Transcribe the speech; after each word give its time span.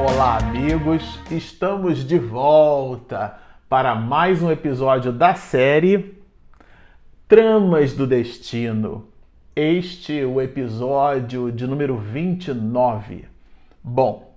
Olá, 0.00 0.38
amigos! 0.38 1.18
Estamos 1.28 2.06
de 2.06 2.20
volta 2.20 3.36
para 3.68 3.96
mais 3.96 4.40
um 4.40 4.48
episódio 4.48 5.10
da 5.10 5.34
série 5.34 6.22
Tramas 7.26 7.94
do 7.94 8.06
Destino. 8.06 9.08
Este 9.56 10.20
é 10.20 10.24
o 10.24 10.40
episódio 10.40 11.50
de 11.50 11.66
número 11.66 11.96
29. 11.96 13.24
Bom, 13.82 14.36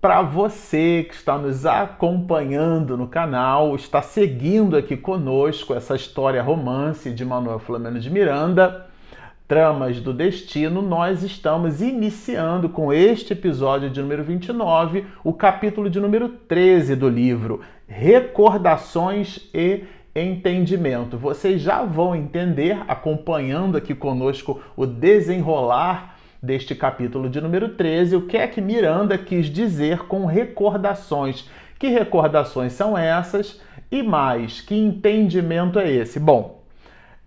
para 0.00 0.22
você 0.22 1.04
que 1.06 1.14
está 1.14 1.36
nos 1.36 1.66
acompanhando 1.66 2.96
no 2.96 3.06
canal, 3.06 3.76
está 3.76 4.00
seguindo 4.00 4.78
aqui 4.78 4.96
conosco 4.96 5.74
essa 5.74 5.94
história 5.94 6.42
romance 6.42 7.10
de 7.12 7.22
Manuel 7.22 7.58
Flamengo 7.58 7.98
de 7.98 8.08
Miranda, 8.08 8.86
Tramas 9.50 10.00
do 10.00 10.14
Destino, 10.14 10.80
nós 10.80 11.24
estamos 11.24 11.82
iniciando 11.82 12.68
com 12.68 12.92
este 12.92 13.32
episódio 13.32 13.90
de 13.90 14.00
número 14.00 14.22
29, 14.22 15.06
o 15.24 15.32
capítulo 15.32 15.90
de 15.90 15.98
número 15.98 16.28
13 16.28 16.94
do 16.94 17.08
livro, 17.08 17.60
Recordações 17.88 19.40
e 19.52 19.82
Entendimento. 20.14 21.18
Vocês 21.18 21.60
já 21.60 21.82
vão 21.82 22.14
entender, 22.14 22.78
acompanhando 22.86 23.76
aqui 23.76 23.92
conosco 23.92 24.62
o 24.76 24.86
desenrolar 24.86 26.16
deste 26.40 26.76
capítulo 26.76 27.28
de 27.28 27.40
número 27.40 27.70
13, 27.70 28.14
o 28.14 28.26
que 28.28 28.36
é 28.36 28.46
que 28.46 28.60
Miranda 28.60 29.18
quis 29.18 29.46
dizer 29.46 30.06
com 30.06 30.26
recordações. 30.26 31.50
Que 31.76 31.88
recordações 31.88 32.72
são 32.72 32.96
essas? 32.96 33.60
E 33.90 34.00
mais, 34.00 34.60
que 34.60 34.76
entendimento 34.76 35.80
é 35.80 35.90
esse? 35.90 36.20
Bom, 36.20 36.59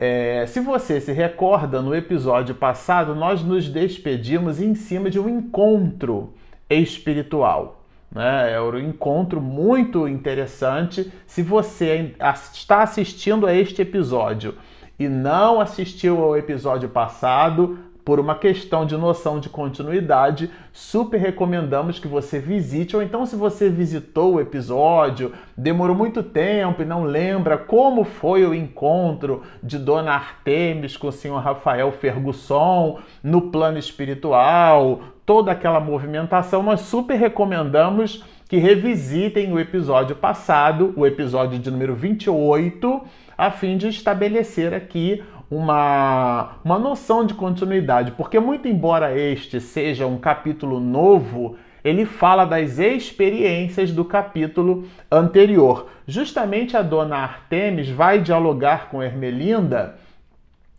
é, 0.05 0.45
se 0.47 0.59
você 0.59 0.99
se 0.99 1.13
recorda, 1.13 1.81
no 1.81 1.95
episódio 1.95 2.53
passado 2.53 3.15
nós 3.15 3.41
nos 3.41 3.69
despedimos 3.69 4.59
em 4.59 4.75
cima 4.75 5.09
de 5.09 5.17
um 5.17 5.29
encontro 5.29 6.33
espiritual. 6.69 7.85
Né? 8.11 8.51
É 8.51 8.59
um 8.59 8.77
encontro 8.77 9.39
muito 9.39 10.05
interessante. 10.05 11.09
Se 11.25 11.41
você 11.41 12.13
está 12.19 12.83
assistindo 12.83 13.47
a 13.47 13.55
este 13.55 13.81
episódio 13.81 14.55
e 14.99 15.07
não 15.07 15.61
assistiu 15.61 16.21
ao 16.21 16.35
episódio 16.35 16.89
passado, 16.89 17.79
por 18.05 18.19
uma 18.19 18.35
questão 18.35 18.85
de 18.85 18.97
noção 18.97 19.39
de 19.39 19.47
continuidade, 19.47 20.49
super 20.71 21.19
recomendamos 21.19 21.99
que 21.99 22.07
você 22.07 22.39
visite, 22.39 22.95
ou 22.95 23.01
então, 23.01 23.25
se 23.25 23.35
você 23.35 23.69
visitou 23.69 24.35
o 24.35 24.41
episódio, 24.41 25.31
demorou 25.57 25.95
muito 25.95 26.21
tempo 26.21 26.81
e 26.81 26.85
não 26.85 27.03
lembra 27.03 27.57
como 27.57 28.03
foi 28.03 28.45
o 28.45 28.53
encontro 28.53 29.43
de 29.61 29.77
Dona 29.77 30.13
Artemis 30.13 30.97
com 30.97 31.07
o 31.07 31.11
senhor 31.11 31.39
Rafael 31.39 31.91
Fergusson 31.91 32.99
no 33.23 33.43
plano 33.43 33.77
espiritual, 33.77 35.01
toda 35.25 35.51
aquela 35.51 35.79
movimentação, 35.79 36.61
nós 36.61 36.81
super 36.81 37.15
recomendamos 37.17 38.23
que 38.49 38.57
revisitem 38.57 39.51
o 39.51 39.59
episódio 39.59 40.15
passado, 40.15 40.93
o 40.97 41.07
episódio 41.07 41.57
de 41.57 41.71
número 41.71 41.95
28, 41.95 43.01
a 43.37 43.49
fim 43.49 43.77
de 43.77 43.87
estabelecer 43.87 44.73
aqui 44.73 45.23
uma, 45.55 46.55
uma 46.63 46.79
noção 46.79 47.25
de 47.25 47.33
continuidade, 47.33 48.11
porque, 48.11 48.39
muito 48.39 48.67
embora 48.67 49.17
este 49.17 49.61
seja 49.61 50.07
um 50.07 50.17
capítulo 50.17 50.79
novo, 50.79 51.55
ele 51.83 52.05
fala 52.05 52.45
das 52.45 52.79
experiências 52.79 53.91
do 53.91 54.03
capítulo 54.03 54.87
anterior. 55.11 55.89
Justamente 56.07 56.75
a 56.75 56.81
dona 56.81 57.17
Artemis 57.17 57.89
vai 57.89 58.19
dialogar 58.19 58.89
com 58.89 59.03
Hermelinda 59.03 59.95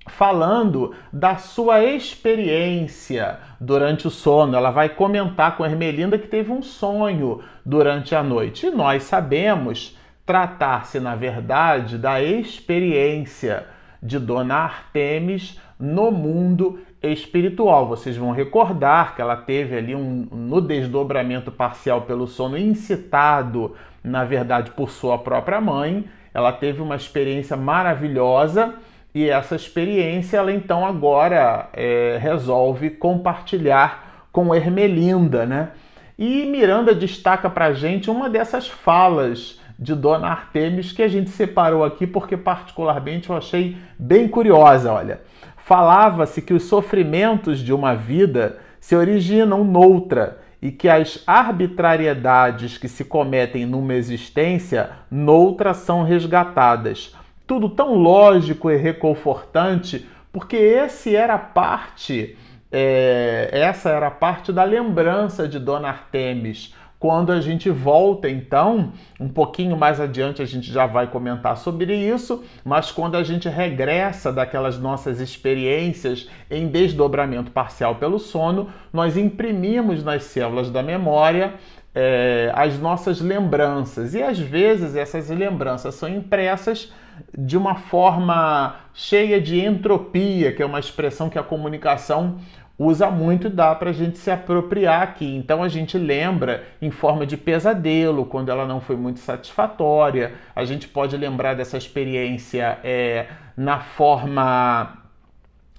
falando 0.06 0.94
da 1.12 1.36
sua 1.36 1.82
experiência 1.82 3.38
durante 3.60 4.06
o 4.06 4.10
sono. 4.10 4.56
Ela 4.56 4.70
vai 4.70 4.88
comentar 4.88 5.56
com 5.56 5.64
Hermelinda 5.64 6.18
que 6.18 6.26
teve 6.26 6.50
um 6.52 6.62
sonho 6.62 7.40
durante 7.64 8.14
a 8.14 8.22
noite. 8.22 8.66
E 8.66 8.70
nós 8.70 9.04
sabemos 9.04 9.96
tratar-se, 10.26 10.98
na 10.98 11.14
verdade, 11.14 11.96
da 11.98 12.22
experiência 12.22 13.66
de 14.04 14.18
Dona 14.18 14.56
Artemis 14.56 15.58
no 15.80 16.10
mundo 16.10 16.78
espiritual. 17.02 17.88
Vocês 17.88 18.16
vão 18.16 18.32
recordar 18.32 19.16
que 19.16 19.22
ela 19.22 19.36
teve 19.36 19.76
ali 19.76 19.94
um 19.94 20.28
no 20.30 20.60
desdobramento 20.60 21.50
parcial 21.50 22.02
pelo 22.02 22.26
sono 22.26 22.58
incitado, 22.58 23.74
na 24.02 24.22
verdade, 24.24 24.70
por 24.72 24.90
sua 24.90 25.16
própria 25.16 25.60
mãe. 25.60 26.04
Ela 26.34 26.52
teve 26.52 26.82
uma 26.82 26.96
experiência 26.96 27.56
maravilhosa 27.56 28.74
e 29.14 29.28
essa 29.28 29.56
experiência 29.56 30.36
ela 30.36 30.52
então 30.52 30.84
agora 30.84 31.70
é, 31.72 32.18
resolve 32.20 32.90
compartilhar 32.90 34.26
com 34.30 34.54
Hermelinda, 34.54 35.46
né? 35.46 35.70
E 36.18 36.44
Miranda 36.46 36.94
destaca 36.94 37.48
para 37.48 37.72
gente 37.72 38.10
uma 38.10 38.28
dessas 38.28 38.68
falas 38.68 39.60
de 39.78 39.94
Dona 39.94 40.28
Artemis 40.28 40.92
que 40.92 41.02
a 41.02 41.08
gente 41.08 41.30
separou 41.30 41.84
aqui 41.84 42.06
porque 42.06 42.36
particularmente 42.36 43.30
eu 43.30 43.36
achei 43.36 43.76
bem 43.98 44.28
curiosa, 44.28 44.92
olha. 44.92 45.20
Falava-se 45.56 46.42
que 46.42 46.52
os 46.52 46.64
sofrimentos 46.64 47.60
de 47.60 47.72
uma 47.72 47.94
vida 47.94 48.58
se 48.78 48.94
originam 48.94 49.64
noutra 49.64 50.38
e 50.60 50.70
que 50.70 50.88
as 50.88 51.22
arbitrariedades 51.26 52.78
que 52.78 52.88
se 52.88 53.04
cometem 53.04 53.66
numa 53.66 53.94
existência 53.94 54.90
noutra 55.10 55.74
são 55.74 56.02
resgatadas. 56.02 57.14
Tudo 57.46 57.68
tão 57.68 57.94
lógico 57.94 58.70
e 58.70 58.76
reconfortante, 58.76 60.08
porque 60.32 60.56
esse 60.56 61.14
era 61.14 61.36
parte, 61.36 62.36
é, 62.72 63.50
essa 63.52 63.90
era 63.90 64.10
parte 64.10 64.52
da 64.52 64.64
lembrança 64.64 65.46
de 65.46 65.58
Dona 65.58 65.88
Artemis 65.88 66.74
quando 67.04 67.32
a 67.32 67.38
gente 67.38 67.68
volta, 67.68 68.30
então, 68.30 68.90
um 69.20 69.28
pouquinho 69.28 69.76
mais 69.76 70.00
adiante 70.00 70.40
a 70.40 70.46
gente 70.46 70.72
já 70.72 70.86
vai 70.86 71.06
comentar 71.06 71.54
sobre 71.54 71.94
isso, 71.94 72.42
mas 72.64 72.90
quando 72.90 73.14
a 73.14 73.22
gente 73.22 73.46
regressa 73.46 74.32
daquelas 74.32 74.78
nossas 74.78 75.20
experiências 75.20 76.30
em 76.50 76.66
desdobramento 76.66 77.50
parcial 77.50 77.96
pelo 77.96 78.18
sono, 78.18 78.70
nós 78.90 79.18
imprimimos 79.18 80.02
nas 80.02 80.22
células 80.22 80.70
da 80.70 80.82
memória 80.82 81.52
é, 81.94 82.50
as 82.54 82.78
nossas 82.78 83.20
lembranças. 83.20 84.14
E 84.14 84.22
às 84.22 84.38
vezes 84.38 84.96
essas 84.96 85.28
lembranças 85.28 85.94
são 85.96 86.08
impressas 86.08 86.90
de 87.36 87.58
uma 87.58 87.74
forma 87.74 88.76
cheia 88.94 89.38
de 89.38 89.60
entropia, 89.60 90.52
que 90.52 90.62
é 90.62 90.66
uma 90.66 90.80
expressão 90.80 91.28
que 91.28 91.38
a 91.38 91.42
comunicação 91.42 92.38
usa 92.78 93.10
muito 93.10 93.48
dá 93.48 93.74
para 93.74 93.90
a 93.90 93.92
gente 93.92 94.18
se 94.18 94.30
apropriar 94.30 95.02
aqui. 95.02 95.36
Então 95.36 95.62
a 95.62 95.68
gente 95.68 95.96
lembra 95.96 96.64
em 96.82 96.90
forma 96.90 97.26
de 97.26 97.36
pesadelo, 97.36 98.26
quando 98.26 98.50
ela 98.50 98.66
não 98.66 98.80
foi 98.80 98.96
muito 98.96 99.20
satisfatória. 99.20 100.34
A 100.54 100.64
gente 100.64 100.88
pode 100.88 101.16
lembrar 101.16 101.54
dessa 101.54 101.76
experiência 101.76 102.78
é, 102.82 103.26
na 103.56 103.80
forma 103.80 104.98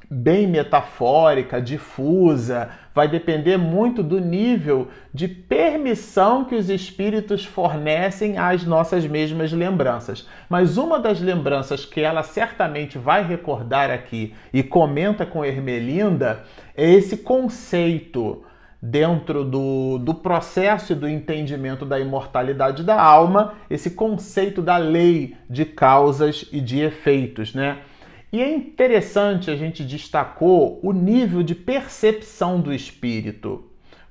bem 0.10 0.48
metafórica, 0.48 1.62
difusa, 1.62 2.70
vai 2.96 3.10
depender 3.10 3.58
muito 3.58 4.02
do 4.02 4.22
nível 4.22 4.88
de 5.14 5.28
permissão 5.28 6.46
que 6.46 6.56
os 6.56 6.70
espíritos 6.70 7.44
fornecem 7.44 8.38
às 8.38 8.64
nossas 8.64 9.06
mesmas 9.06 9.52
lembranças. 9.52 10.26
Mas 10.50 10.78
uma 10.78 10.98
das 10.98 11.20
lembranças 11.20 11.86
que 11.86 12.00
ela 12.00 12.24
certamente 12.24 12.98
vai 12.98 13.22
recordar 13.28 13.92
aqui 13.92 14.34
e 14.54 14.64
comenta 14.64 15.26
com 15.26 15.44
Ermelinda 15.44 16.44
é 16.74 16.90
esse 16.90 17.18
conceito 17.18 18.46
dentro 18.82 19.44
do, 19.44 19.98
do 19.98 20.14
processo 20.14 20.94
e 20.94 20.96
do 20.96 21.10
entendimento 21.10 21.86
da 21.86 22.00
imortalidade 22.00 22.84
da 22.84 23.02
alma, 23.02 23.56
esse 23.70 23.92
conceito 23.92 24.62
da 24.62 24.78
lei 24.78 25.36
de 25.50 25.66
causas 25.66 26.48
e 26.52 26.62
de 26.62 26.82
efeitos, 26.82 27.54
né? 27.54 27.80
E 28.36 28.42
é 28.42 28.54
interessante 28.54 29.50
a 29.50 29.56
gente 29.56 29.82
destacou 29.82 30.82
o 30.84 30.92
nível 30.92 31.42
de 31.42 31.56
percepção 31.56 32.60
do 32.60 32.74
espírito, 32.74 33.64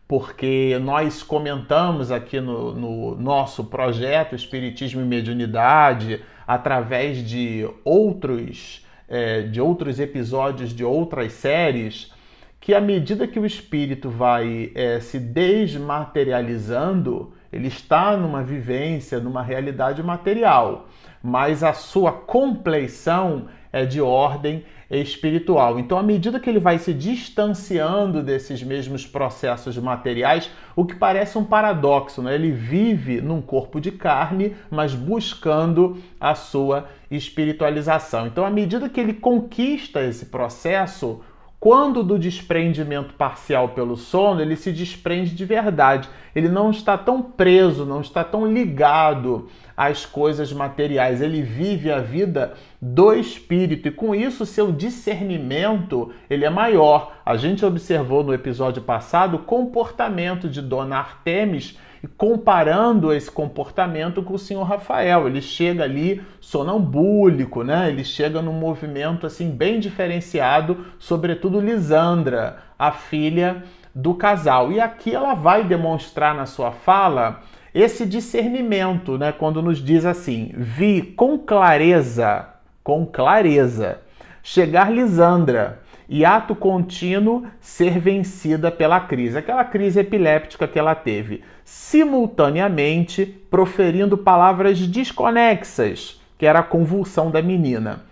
porque 0.08 0.78
nós 0.80 1.22
comentamos 1.22 2.10
aqui 2.10 2.40
no, 2.40 2.74
no 2.74 3.14
nosso 3.16 3.64
projeto 3.64 4.34
Espiritismo 4.34 5.02
e 5.02 5.04
Mediunidade, 5.04 6.22
através 6.46 7.18
de 7.18 7.68
outros, 7.84 8.86
é, 9.06 9.42
de 9.42 9.60
outros 9.60 10.00
episódios 10.00 10.74
de 10.74 10.82
outras 10.82 11.34
séries, 11.34 12.10
que 12.58 12.72
à 12.72 12.80
medida 12.80 13.28
que 13.28 13.38
o 13.38 13.44
espírito 13.44 14.08
vai 14.08 14.72
é, 14.74 15.00
se 15.00 15.18
desmaterializando, 15.18 17.34
ele 17.52 17.68
está 17.68 18.16
numa 18.16 18.42
vivência, 18.42 19.20
numa 19.20 19.42
realidade 19.42 20.02
material, 20.02 20.88
mas 21.22 21.62
a 21.62 21.74
sua 21.74 22.10
compleição 22.10 23.48
é 23.74 23.84
de 23.84 24.00
ordem 24.00 24.64
espiritual. 24.88 25.80
Então, 25.80 25.98
à 25.98 26.02
medida 26.02 26.38
que 26.38 26.48
ele 26.48 26.60
vai 26.60 26.78
se 26.78 26.94
distanciando 26.94 28.22
desses 28.22 28.62
mesmos 28.62 29.04
processos 29.04 29.76
materiais, 29.76 30.48
o 30.76 30.84
que 30.84 30.94
parece 30.94 31.36
um 31.36 31.44
paradoxo, 31.44 32.22
né? 32.22 32.36
ele 32.36 32.52
vive 32.52 33.20
num 33.20 33.42
corpo 33.42 33.80
de 33.80 33.90
carne, 33.90 34.54
mas 34.70 34.94
buscando 34.94 35.98
a 36.20 36.36
sua 36.36 36.88
espiritualização. 37.10 38.28
Então, 38.28 38.46
à 38.46 38.50
medida 38.50 38.88
que 38.88 39.00
ele 39.00 39.14
conquista 39.14 40.00
esse 40.04 40.26
processo, 40.26 41.20
quando 41.64 42.02
do 42.02 42.18
desprendimento 42.18 43.14
parcial 43.14 43.70
pelo 43.70 43.96
sono, 43.96 44.42
ele 44.42 44.54
se 44.54 44.70
desprende 44.70 45.34
de 45.34 45.46
verdade. 45.46 46.10
Ele 46.36 46.50
não 46.50 46.70
está 46.70 46.98
tão 46.98 47.22
preso, 47.22 47.86
não 47.86 48.02
está 48.02 48.22
tão 48.22 48.46
ligado 48.46 49.48
às 49.74 50.04
coisas 50.04 50.52
materiais. 50.52 51.22
Ele 51.22 51.40
vive 51.40 51.90
a 51.90 52.00
vida 52.00 52.52
do 52.82 53.14
espírito 53.14 53.88
e 53.88 53.90
com 53.90 54.14
isso 54.14 54.44
seu 54.44 54.70
discernimento 54.70 56.12
ele 56.28 56.44
é 56.44 56.50
maior. 56.50 57.14
A 57.24 57.34
gente 57.34 57.64
observou 57.64 58.22
no 58.22 58.34
episódio 58.34 58.82
passado 58.82 59.36
o 59.36 59.44
comportamento 59.44 60.50
de 60.50 60.60
Dona 60.60 60.98
Artemis 60.98 61.78
comparando 62.06 63.12
esse 63.12 63.30
comportamento 63.30 64.22
com 64.22 64.34
o 64.34 64.38
senhor 64.38 64.62
Rafael. 64.64 65.26
Ele 65.26 65.40
chega 65.40 65.84
ali 65.84 66.22
sonambúlico, 66.40 67.62
né? 67.62 67.88
Ele 67.88 68.04
chega 68.04 68.42
num 68.42 68.52
movimento 68.52 69.26
assim 69.26 69.50
bem 69.50 69.80
diferenciado, 69.80 70.86
sobretudo 70.98 71.60
Lisandra, 71.60 72.58
a 72.78 72.92
filha 72.92 73.62
do 73.94 74.14
casal. 74.14 74.72
E 74.72 74.80
aqui 74.80 75.14
ela 75.14 75.34
vai 75.34 75.64
demonstrar 75.64 76.34
na 76.34 76.46
sua 76.46 76.72
fala 76.72 77.40
esse 77.74 78.06
discernimento, 78.06 79.18
né? 79.18 79.32
Quando 79.32 79.62
nos 79.62 79.78
diz 79.78 80.04
assim: 80.04 80.52
"Vi 80.56 81.02
com 81.02 81.38
clareza, 81.38 82.48
com 82.82 83.06
clareza, 83.06 84.00
chegar 84.42 84.92
Lisandra, 84.92 85.80
e 86.08 86.24
ato 86.24 86.54
contínuo 86.54 87.44
ser 87.60 87.98
vencida 87.98 88.70
pela 88.70 89.00
crise, 89.00 89.38
aquela 89.38 89.64
crise 89.64 90.00
epiléptica 90.00 90.68
que 90.68 90.78
ela 90.78 90.94
teve, 90.94 91.42
simultaneamente 91.64 93.24
proferindo 93.50 94.18
palavras 94.18 94.78
desconexas, 94.86 96.20
que 96.36 96.46
era 96.46 96.58
a 96.60 96.64
convulsão 96.64 97.30
da 97.30 97.40
menina. 97.40 98.02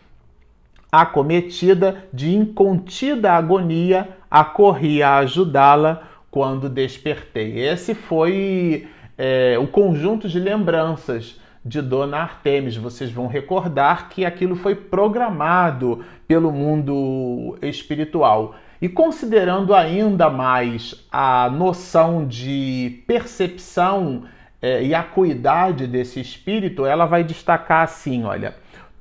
Acometida 0.90 2.04
de 2.12 2.34
incontida 2.34 3.32
agonia, 3.32 4.08
acorri 4.30 5.02
a 5.02 5.16
ajudá-la 5.18 6.02
quando 6.30 6.68
despertei. 6.68 7.58
Esse 7.58 7.94
foi 7.94 8.88
é, 9.18 9.58
o 9.58 9.66
conjunto 9.66 10.28
de 10.28 10.38
lembranças 10.38 11.40
de 11.64 11.80
Dona 11.80 12.18
Artemis. 12.18 12.76
Vocês 12.76 13.10
vão 13.10 13.26
recordar 13.26 14.08
que 14.08 14.24
aquilo 14.24 14.56
foi 14.56 14.74
programado 14.74 16.04
pelo 16.26 16.50
mundo 16.50 17.56
espiritual. 17.62 18.54
E 18.80 18.88
considerando 18.88 19.74
ainda 19.74 20.28
mais 20.28 21.06
a 21.10 21.48
noção 21.48 22.26
de 22.26 23.02
percepção 23.06 24.24
é, 24.60 24.82
e 24.82 24.94
acuidade 24.94 25.86
desse 25.86 26.20
espírito, 26.20 26.84
ela 26.84 27.06
vai 27.06 27.22
destacar 27.22 27.82
assim: 27.82 28.24
olha, 28.24 28.56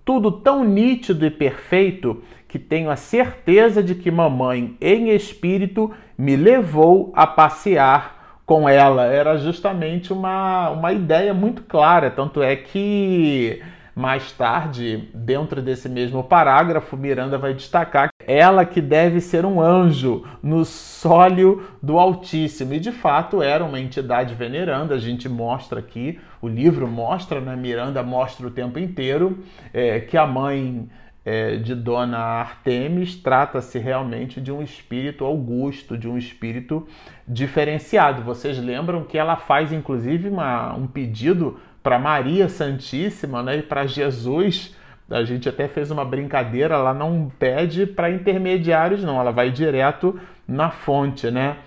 tudo 0.05 0.31
tão 0.31 0.63
nítido 0.63 1.25
e 1.25 1.31
perfeito 1.31 2.23
que 2.47 2.59
tenho 2.59 2.89
a 2.89 2.95
certeza 2.95 3.81
de 3.81 3.95
que 3.95 4.11
mamãe, 4.11 4.75
em 4.81 5.09
espírito, 5.09 5.91
me 6.17 6.35
levou 6.35 7.11
a 7.15 7.25
passear 7.25 8.20
com 8.45 8.67
ela. 8.67 9.05
Era 9.05 9.37
justamente 9.37 10.11
uma, 10.13 10.69
uma 10.69 10.91
ideia 10.91 11.33
muito 11.33 11.63
clara. 11.63 12.09
Tanto 12.11 12.41
é 12.41 12.55
que 12.55 13.61
mais 13.95 14.31
tarde, 14.31 15.09
dentro 15.13 15.61
desse 15.61 15.89
mesmo 15.89 16.23
parágrafo, 16.23 16.95
Miranda 16.95 17.37
vai 17.37 17.53
destacar 17.53 18.09
ela 18.25 18.65
que 18.65 18.79
deve 18.79 19.19
ser 19.19 19.45
um 19.45 19.61
anjo 19.61 20.23
no 20.41 20.63
sólio 20.63 21.67
do 21.83 21.99
Altíssimo. 21.99 22.73
E 22.73 22.79
de 22.79 22.91
fato 22.91 23.41
era 23.41 23.63
uma 23.63 23.79
entidade 23.79 24.33
veneranda. 24.33 24.95
A 24.95 24.99
gente 24.99 25.27
mostra 25.27 25.79
aqui, 25.79 26.19
o 26.41 26.47
livro 26.47 26.87
mostra, 26.87 27.41
né? 27.41 27.55
Miranda 27.55 28.01
mostra 28.01 28.47
o 28.47 28.51
tempo 28.51 28.79
inteiro 28.79 29.39
é, 29.73 29.99
que 29.99 30.17
a 30.17 30.25
mãe 30.25 30.89
é, 31.23 31.57
de 31.57 31.75
Dona 31.75 32.17
Artemis 32.17 33.15
trata-se 33.15 33.77
realmente 33.77 34.41
de 34.41 34.51
um 34.51 34.61
espírito 34.61 35.23
augusto, 35.23 35.97
de 35.97 36.07
um 36.07 36.17
espírito 36.17 36.87
diferenciado. 37.27 38.23
Vocês 38.23 38.57
lembram 38.57 39.03
que 39.03 39.17
ela 39.17 39.35
faz 39.35 39.71
inclusive 39.71 40.29
uma, 40.29 40.73
um 40.73 40.87
pedido 40.87 41.59
para 41.83 41.99
Maria 41.99 42.49
Santíssima 42.49 43.43
né, 43.43 43.57
e 43.57 43.61
para 43.61 43.85
Jesus. 43.85 44.75
A 45.09 45.23
gente 45.23 45.47
até 45.47 45.67
fez 45.67 45.91
uma 45.91 46.05
brincadeira, 46.05 46.75
ela 46.75 46.93
não 46.93 47.31
pede 47.37 47.85
para 47.85 48.09
intermediários, 48.09 49.03
não, 49.03 49.19
ela 49.19 49.31
vai 49.31 49.51
direto 49.51 50.19
na 50.47 50.71
fonte, 50.71 51.29
né? 51.29 51.57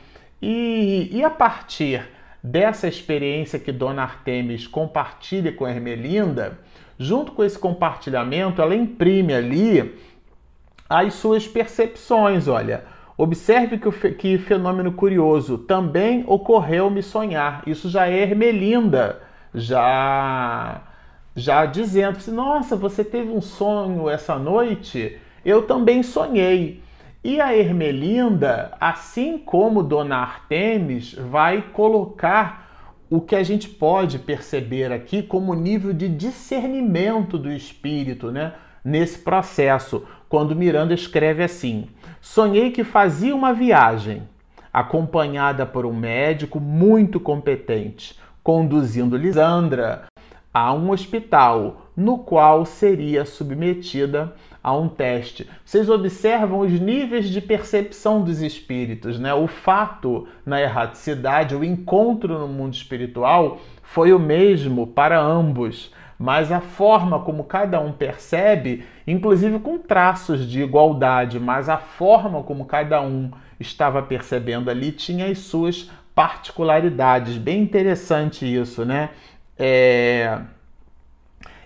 E, 0.41 1.11
e 1.12 1.23
a 1.23 1.31
partir 1.31 2.03
dessa 2.43 2.89
experiência 2.89 3.59
que 3.59 3.73
Dona 3.73 4.03
Artemis 4.03 4.67
compartilha 4.67 5.53
com 5.53 5.67
Hermelinda, 5.67 6.59
junto 6.99 7.32
com 7.32 7.44
esse 7.44 7.58
compartilhamento, 7.58 8.62
ela 8.62 8.75
imprime 8.75 9.35
ali 9.35 9.94
as 10.88 11.14
suas 11.14 11.46
percepções. 11.46 12.49
Olha, 12.49 12.85
observe 13.17 13.79
que, 13.79 14.11
que 14.12 14.38
fenômeno 14.38 14.93
curioso 14.93 15.58
também 15.58 16.25
ocorreu 16.26 16.91
me 16.91 17.02
sonhar. 17.02 17.62
Isso 17.67 17.88
já 17.88 18.06
é 18.08 18.23
Hermelinda, 18.23 19.20
já 19.55 20.82
já 21.37 21.67
dizendo 21.67 22.19
assim, 22.19 22.31
nossa, 22.31 22.76
você 22.76 23.02
teve 23.02 23.31
um 23.31 23.40
sonho 23.40 24.08
essa 24.08 24.38
noite? 24.38 25.19
Eu 25.44 25.62
também 25.62 26.02
sonhei. 26.02 26.81
E 27.25 27.40
a 27.40 27.56
Hermelinda, 27.56 28.73
assim 28.81 29.38
como 29.38 29.82
Dona 29.82 30.19
Artemis, 30.19 31.14
vai 31.14 31.62
colocar 31.73 32.63
o 33.14 33.20
que 33.20 33.37
a 33.37 33.44
gente 33.44 33.69
pode 33.69 34.19
perceber 34.19 34.90
aqui 34.90 35.22
como 35.22 35.55
nível 35.55 35.93
de 35.93 36.08
discernimento 36.08 37.38
do 37.38 37.49
espírito, 37.49 38.32
né? 38.32 38.55
Nesse 38.84 39.20
processo, 39.20 40.02
quando 40.28 40.56
Miranda 40.56 40.93
escreve 40.93 41.44
assim: 41.44 41.87
Sonhei 42.20 42.72
que 42.72 42.82
fazia 42.82 43.32
uma 43.32 43.55
viagem, 43.55 44.25
acompanhada 44.72 45.64
por 45.64 45.87
um 45.87 45.94
médico 45.94 46.58
muito 46.58 47.20
competente, 47.20 48.19
conduzindo 48.43 49.16
Lisandra 49.16 50.06
a 50.52 50.72
um 50.72 50.90
hospital 50.90 51.90
no 51.96 52.19
qual 52.19 52.66
seria 52.66 53.25
submetida 53.25 54.34
a 54.64 54.75
um 54.75 54.88
teste. 54.88 55.46
Vocês 55.62 55.90
observam 55.90 56.61
os 56.61 56.72
níveis 56.81 57.28
de 57.28 57.43
percepção 57.43 58.22
dos 58.22 58.40
espíritos, 58.40 59.20
né? 59.20 59.34
O 59.34 59.46
fato 59.46 60.26
na 60.46 60.58
erraticidade, 60.58 61.55
o 61.55 61.62
encontro 61.62 62.38
no 62.38 62.49
mundo 62.49 62.72
espiritual 62.72 63.61
foi 63.82 64.14
o 64.14 64.19
mesmo 64.19 64.87
para 64.87 65.20
ambos, 65.20 65.93
mas 66.19 66.50
a 66.50 66.62
forma 66.62 67.20
como 67.20 67.44
cada 67.44 67.78
um 67.78 67.93
percebe, 67.93 68.84
inclusive 69.06 69.58
com 69.58 69.76
traços 69.76 70.49
de 70.49 70.62
igualdade, 70.62 71.38
mas 71.38 71.69
a 71.69 71.76
forma 71.76 72.42
como 72.42 72.64
cada 72.64 73.02
um 73.02 73.30
estava 73.61 74.02
percebendo 74.02 74.71
ali 74.71 74.90
tinha 74.92 75.26
as 75.26 75.40
suas 75.40 75.90
particularidades. 76.14 77.37
Bem 77.37 77.61
interessante 77.61 78.47
isso, 78.47 78.83
né? 78.87 79.11
É 79.59 80.40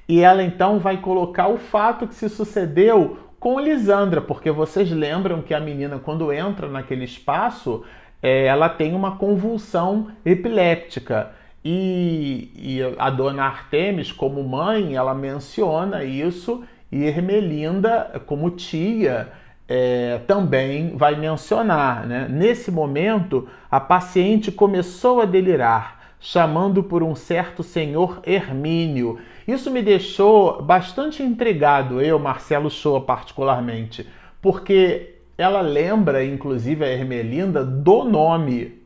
e 0.09 0.21
ela 0.21 0.43
então 0.43 0.79
vai 0.79 0.97
colocar 0.97 1.49
o 1.49 1.59
fato 1.59 2.07
que 2.07 2.15
se 2.15 2.29
sucedeu 2.29 3.19
com 3.39 3.61
Lisandra, 3.61 4.21
porque 4.21 4.51
vocês 4.51 4.91
lembram 4.91 5.43
que 5.43 5.55
a 5.55 5.61
menina, 5.61 5.99
quando 5.99 6.33
entra 6.33 6.67
naquele 6.67 7.05
espaço, 7.05 7.85
é, 8.23 8.47
ela 8.47 8.69
tem 8.69 8.95
uma 8.95 9.17
convulsão 9.17 10.09
epiléptica. 10.25 11.31
E, 11.65 12.51
e, 12.57 12.95
a 12.99 13.11
dona 13.11 13.45
Artemis, 13.45 14.11
como 14.11 14.43
mãe, 14.43 14.97
ela 14.97 15.15
menciona 15.15 16.03
isso, 16.03 16.65
e 16.91 17.05
Ermelinda, 17.05 18.23
como 18.27 18.51
tia, 18.51 19.29
é, 19.69 20.21
também 20.27 20.97
vai 20.97 21.15
mencionar. 21.15 22.07
Né? 22.07 22.27
Nesse 22.31 22.71
momento, 22.71 23.47
a 23.71 23.79
paciente 23.79 24.51
começou 24.51 25.21
a 25.21 25.27
delirar, 25.27 26.15
chamando 26.19 26.83
por 26.83 27.03
um 27.03 27.15
certo 27.15 27.63
senhor 27.63 28.21
Hermínio 28.25 29.19
isso 29.49 29.71
me 29.71 29.81
deixou 29.81 30.61
bastante 30.61 31.23
intrigado, 31.23 32.03
eu, 32.03 32.19
Marcelo 32.19 32.71
Shoa, 32.71 33.01
particularmente, 33.01 34.07
porque 34.43 35.15
ela 35.39 35.63
lembra, 35.63 36.23
inclusive, 36.23 36.85
a 36.85 36.89
Hermelinda 36.89 37.65
do 37.65 38.05
nome. 38.05 38.77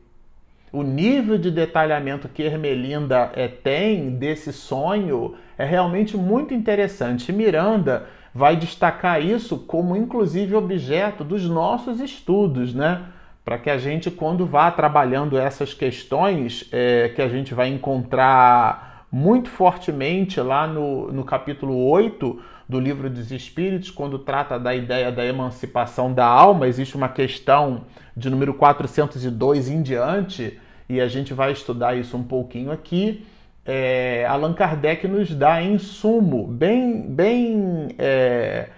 O 0.71 0.81
nível 0.81 1.37
de 1.37 1.51
detalhamento 1.51 2.29
que 2.29 2.43
Hermelinda 2.43 3.29
é, 3.35 3.49
tem 3.49 4.11
desse 4.11 4.53
sonho 4.53 5.35
é 5.57 5.65
realmente 5.65 6.15
muito 6.15 6.53
interessante. 6.53 7.33
Miranda 7.33 8.07
vai 8.33 8.55
destacar 8.55 9.21
isso 9.21 9.57
como, 9.57 9.97
inclusive, 9.97 10.55
objeto 10.55 11.25
dos 11.25 11.47
nossos 11.49 11.99
estudos, 11.99 12.73
né? 12.73 13.01
Para 13.43 13.57
que 13.57 13.69
a 13.69 13.77
gente, 13.77 14.09
quando 14.09 14.45
vá 14.45 14.71
trabalhando 14.71 15.37
essas 15.37 15.73
questões, 15.73 16.69
é, 16.71 17.09
que 17.09 17.21
a 17.21 17.27
gente 17.27 17.53
vai 17.53 17.67
encontrar 17.67 18.92
muito 19.13 19.47
fortemente 19.47 20.41
lá 20.41 20.65
no, 20.65 21.11
no 21.11 21.23
capítulo 21.23 21.87
8 21.87 22.41
do 22.67 22.79
livro 22.79 23.07
dos 23.11 23.31
Espíritos, 23.31 23.91
quando 23.91 24.17
trata 24.17 24.57
da 24.57 24.73
ideia 24.73 25.11
da 25.11 25.23
emancipação 25.23 26.11
da 26.11 26.25
alma, 26.25 26.67
existe 26.67 26.97
uma 26.97 27.07
questão 27.07 27.83
de 28.17 28.27
número 28.27 28.55
402 28.55 29.69
em 29.69 29.83
diante, 29.83 30.59
e 30.89 30.99
a 30.99 31.07
gente 31.07 31.31
vai 31.31 31.51
estudar 31.51 31.95
isso 31.95 32.17
um 32.17 32.23
pouquinho 32.23 32.71
aqui. 32.71 33.23
É, 33.63 34.25
Allan 34.27 34.51
Kardec 34.51 35.07
nos 35.07 35.29
dá 35.35 35.61
em 35.61 35.77
sumo 35.77 36.47
bem, 36.47 37.03
bem, 37.07 37.89
é, 37.99 38.69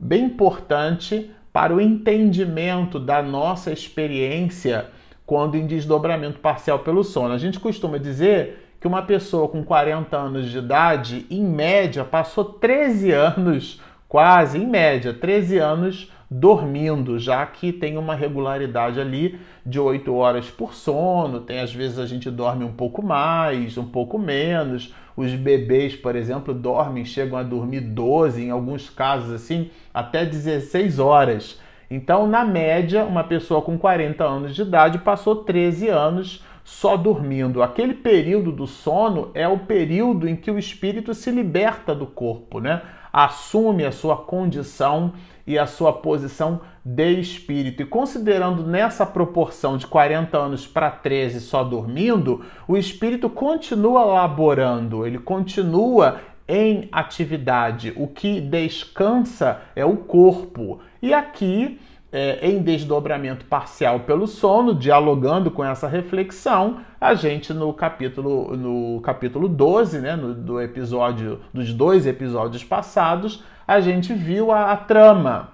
bem 0.00 0.24
importante 0.24 1.30
para 1.52 1.74
o 1.74 1.80
entendimento 1.80 2.98
da 2.98 3.22
nossa 3.22 3.70
experiência 3.70 4.86
quando 5.26 5.56
em 5.56 5.66
desdobramento 5.66 6.38
parcial 6.38 6.78
pelo 6.78 7.04
sono. 7.04 7.34
A 7.34 7.38
gente 7.38 7.60
costuma 7.60 7.98
dizer 7.98 8.63
que 8.84 8.88
uma 8.88 9.00
pessoa 9.00 9.48
com 9.48 9.64
40 9.64 10.14
anos 10.14 10.50
de 10.50 10.58
idade, 10.58 11.24
em 11.30 11.42
média, 11.42 12.04
passou 12.04 12.44
13 12.44 13.12
anos, 13.12 13.80
quase, 14.06 14.58
em 14.58 14.66
média, 14.66 15.14
13 15.14 15.56
anos 15.56 16.12
dormindo, 16.30 17.18
já 17.18 17.46
que 17.46 17.72
tem 17.72 17.96
uma 17.96 18.14
regularidade 18.14 19.00
ali 19.00 19.40
de 19.64 19.80
8 19.80 20.14
horas 20.14 20.50
por 20.50 20.74
sono, 20.74 21.40
tem 21.40 21.60
às 21.60 21.72
vezes 21.72 21.98
a 21.98 22.04
gente 22.04 22.30
dorme 22.30 22.62
um 22.62 22.74
pouco 22.74 23.02
mais, 23.02 23.78
um 23.78 23.86
pouco 23.86 24.18
menos. 24.18 24.92
Os 25.16 25.32
bebês, 25.32 25.96
por 25.96 26.14
exemplo, 26.14 26.52
dormem, 26.52 27.06
chegam 27.06 27.38
a 27.38 27.42
dormir 27.42 27.80
12, 27.80 28.44
em 28.44 28.50
alguns 28.50 28.90
casos 28.90 29.32
assim, 29.32 29.70
até 29.94 30.26
16 30.26 30.98
horas. 30.98 31.58
Então, 31.90 32.26
na 32.26 32.44
média, 32.44 33.02
uma 33.06 33.24
pessoa 33.24 33.62
com 33.62 33.78
40 33.78 34.22
anos 34.22 34.54
de 34.54 34.60
idade 34.60 34.98
passou 34.98 35.36
13 35.36 35.88
anos 35.88 36.44
só 36.64 36.96
dormindo. 36.96 37.62
Aquele 37.62 37.94
período 37.94 38.50
do 38.50 38.66
sono 38.66 39.30
é 39.34 39.46
o 39.46 39.58
período 39.58 40.26
em 40.26 40.34
que 40.34 40.50
o 40.50 40.58
espírito 40.58 41.14
se 41.14 41.30
liberta 41.30 41.94
do 41.94 42.06
corpo, 42.06 42.58
né? 42.58 42.80
Assume 43.12 43.84
a 43.84 43.92
sua 43.92 44.16
condição 44.16 45.12
e 45.46 45.58
a 45.58 45.66
sua 45.66 45.92
posição 45.92 46.62
de 46.84 47.20
espírito. 47.20 47.82
E 47.82 47.86
considerando 47.86 48.66
nessa 48.66 49.04
proporção 49.04 49.76
de 49.76 49.86
40 49.86 50.36
anos 50.36 50.66
para 50.66 50.90
13 50.90 51.40
só 51.40 51.62
dormindo, 51.62 52.44
o 52.66 52.76
espírito 52.76 53.28
continua 53.28 54.02
laborando, 54.04 55.06
ele 55.06 55.18
continua 55.18 56.20
em 56.48 56.88
atividade. 56.90 57.92
O 57.96 58.08
que 58.08 58.40
descansa 58.40 59.60
é 59.76 59.84
o 59.84 59.96
corpo. 59.98 60.80
E 61.00 61.12
aqui, 61.12 61.78
é, 62.14 62.48
em 62.48 62.62
desdobramento 62.62 63.44
parcial 63.46 64.00
pelo 64.00 64.28
sono, 64.28 64.72
dialogando 64.72 65.50
com 65.50 65.64
essa 65.64 65.88
reflexão, 65.88 66.78
a 67.00 67.12
gente 67.14 67.52
no 67.52 67.72
capítulo 67.72 68.56
no 68.56 69.00
capítulo 69.00 69.48
12, 69.48 69.98
né, 69.98 70.14
no, 70.14 70.32
do 70.32 70.60
episódio 70.60 71.40
dos 71.52 71.74
dois 71.74 72.06
episódios 72.06 72.62
passados, 72.62 73.42
a 73.66 73.80
gente 73.80 74.14
viu 74.14 74.52
a, 74.52 74.70
a 74.70 74.76
trama, 74.76 75.48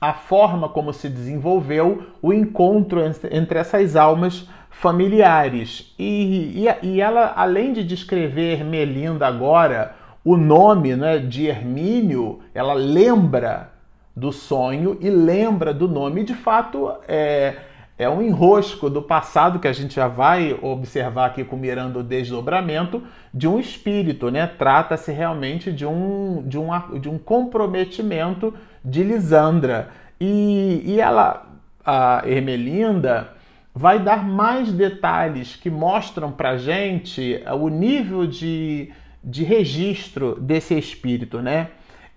a 0.00 0.12
forma 0.12 0.68
como 0.68 0.92
se 0.92 1.08
desenvolveu 1.08 2.02
o 2.20 2.32
encontro 2.32 3.00
entre 3.30 3.60
essas 3.60 3.94
almas 3.94 4.48
familiares. 4.70 5.94
E, 5.96 6.66
e, 6.66 6.86
e 6.88 7.00
ela, 7.00 7.32
além 7.36 7.72
de 7.72 7.84
descrever 7.84 8.64
Melinda 8.64 9.24
agora, 9.24 9.94
o 10.24 10.36
nome 10.36 10.96
né, 10.96 11.18
de 11.18 11.46
Hermínio, 11.46 12.40
ela 12.52 12.74
lembra 12.74 13.78
do 14.14 14.32
sonho 14.32 14.98
e 15.00 15.08
lembra 15.08 15.72
do 15.72 15.88
nome. 15.88 16.22
E 16.22 16.24
de 16.24 16.34
fato, 16.34 16.92
é, 17.06 17.56
é 17.98 18.08
um 18.08 18.22
enrosco 18.22 18.88
do 18.88 19.02
passado 19.02 19.58
que 19.58 19.68
a 19.68 19.72
gente 19.72 19.94
já 19.94 20.08
vai 20.08 20.58
observar 20.62 21.26
aqui 21.26 21.44
com 21.44 21.56
Miranda 21.56 21.98
o 21.98 22.02
desdobramento 22.02 23.02
de 23.32 23.46
um 23.46 23.60
espírito, 23.60 24.30
né? 24.30 24.46
Trata-se 24.46 25.12
realmente 25.12 25.70
de 25.70 25.84
um, 25.84 26.42
de, 26.46 26.58
um, 26.58 26.98
de 26.98 27.08
um 27.08 27.18
comprometimento 27.18 28.54
de 28.84 29.02
Lisandra. 29.02 29.90
E, 30.20 30.82
e 30.84 31.00
ela, 31.00 31.46
a 31.84 32.22
Ermelinda, 32.24 33.32
vai 33.74 33.98
dar 33.98 34.26
mais 34.26 34.72
detalhes 34.72 35.56
que 35.56 35.70
mostram 35.70 36.32
para 36.32 36.56
gente 36.56 37.42
o 37.58 37.68
nível 37.68 38.26
de, 38.26 38.92
de 39.22 39.44
registro 39.44 40.40
desse 40.40 40.76
espírito, 40.76 41.40
né? 41.40 41.68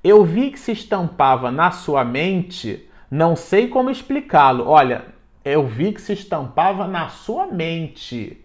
Eu 0.04 0.26
vi 0.26 0.52
que 0.52 0.60
se 0.60 0.74
estampava 0.74 1.50
na 1.50 1.72
sua 1.72 2.04
mente, 2.04 2.90
não 3.10 3.38
sei 3.38 3.70
como 3.70 3.90
explicá-lo. 3.90 4.68
Olha, 4.68 5.06
eu 5.46 5.66
vi 5.66 5.94
que 5.94 6.02
se 6.02 6.12
estampava 6.12 6.86
na 6.88 7.08
sua 7.08 7.48
mente. 7.48 8.38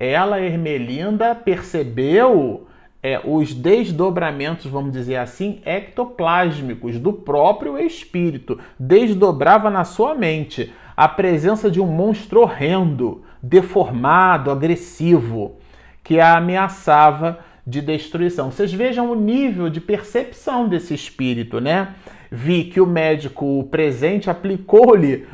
Ela, 0.00 0.40
Ermelinda, 0.40 1.32
percebeu 1.32 2.66
é, 3.00 3.20
os 3.24 3.54
desdobramentos, 3.54 4.66
vamos 4.66 4.90
dizer 4.90 5.14
assim, 5.16 5.60
ectoplásmicos 5.64 6.98
do 6.98 7.12
próprio 7.12 7.78
espírito. 7.78 8.58
Desdobrava 8.76 9.70
na 9.70 9.84
sua 9.84 10.12
mente 10.12 10.72
a 10.96 11.06
presença 11.06 11.70
de 11.70 11.80
um 11.80 11.86
monstro 11.86 12.40
horrendo, 12.40 13.22
deformado, 13.40 14.50
agressivo, 14.50 15.56
que 16.02 16.18
a 16.18 16.36
ameaçava 16.36 17.38
de 17.66 17.80
destruição. 17.80 18.50
Vocês 18.50 18.72
vejam 18.72 19.10
o 19.10 19.14
nível 19.14 19.68
de 19.68 19.80
percepção 19.80 20.68
desse 20.68 20.94
espírito, 20.94 21.60
né? 21.60 21.94
Vi 22.30 22.64
que 22.64 22.80
o 22.80 22.86
médico 22.86 23.64
presente 23.70 24.30
aplicou-lhe 24.30 25.26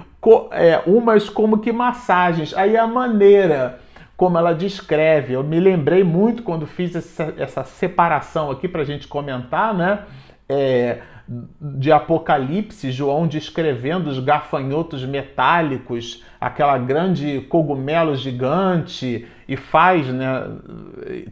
é, 0.52 0.80
umas 0.86 1.28
como 1.28 1.58
que 1.58 1.72
massagens. 1.72 2.54
Aí 2.54 2.76
a 2.76 2.86
maneira 2.86 3.80
como 4.16 4.38
ela 4.38 4.54
descreve, 4.54 5.32
eu 5.32 5.42
me 5.42 5.58
lembrei 5.58 6.04
muito 6.04 6.44
quando 6.44 6.64
fiz 6.64 6.94
essa, 6.94 7.34
essa 7.36 7.64
separação 7.64 8.52
aqui 8.52 8.68
para 8.68 8.82
a 8.82 8.84
gente 8.84 9.08
comentar, 9.08 9.74
né? 9.74 10.04
É, 10.48 11.00
de 11.60 11.92
Apocalipse, 11.92 12.90
João 12.90 13.26
descrevendo 13.26 14.10
os 14.10 14.18
gafanhotos 14.18 15.04
metálicos, 15.04 16.24
aquela 16.40 16.76
grande 16.78 17.40
cogumelo 17.48 18.16
gigante, 18.16 19.26
e 19.48 19.56
faz, 19.56 20.06
né, 20.08 20.48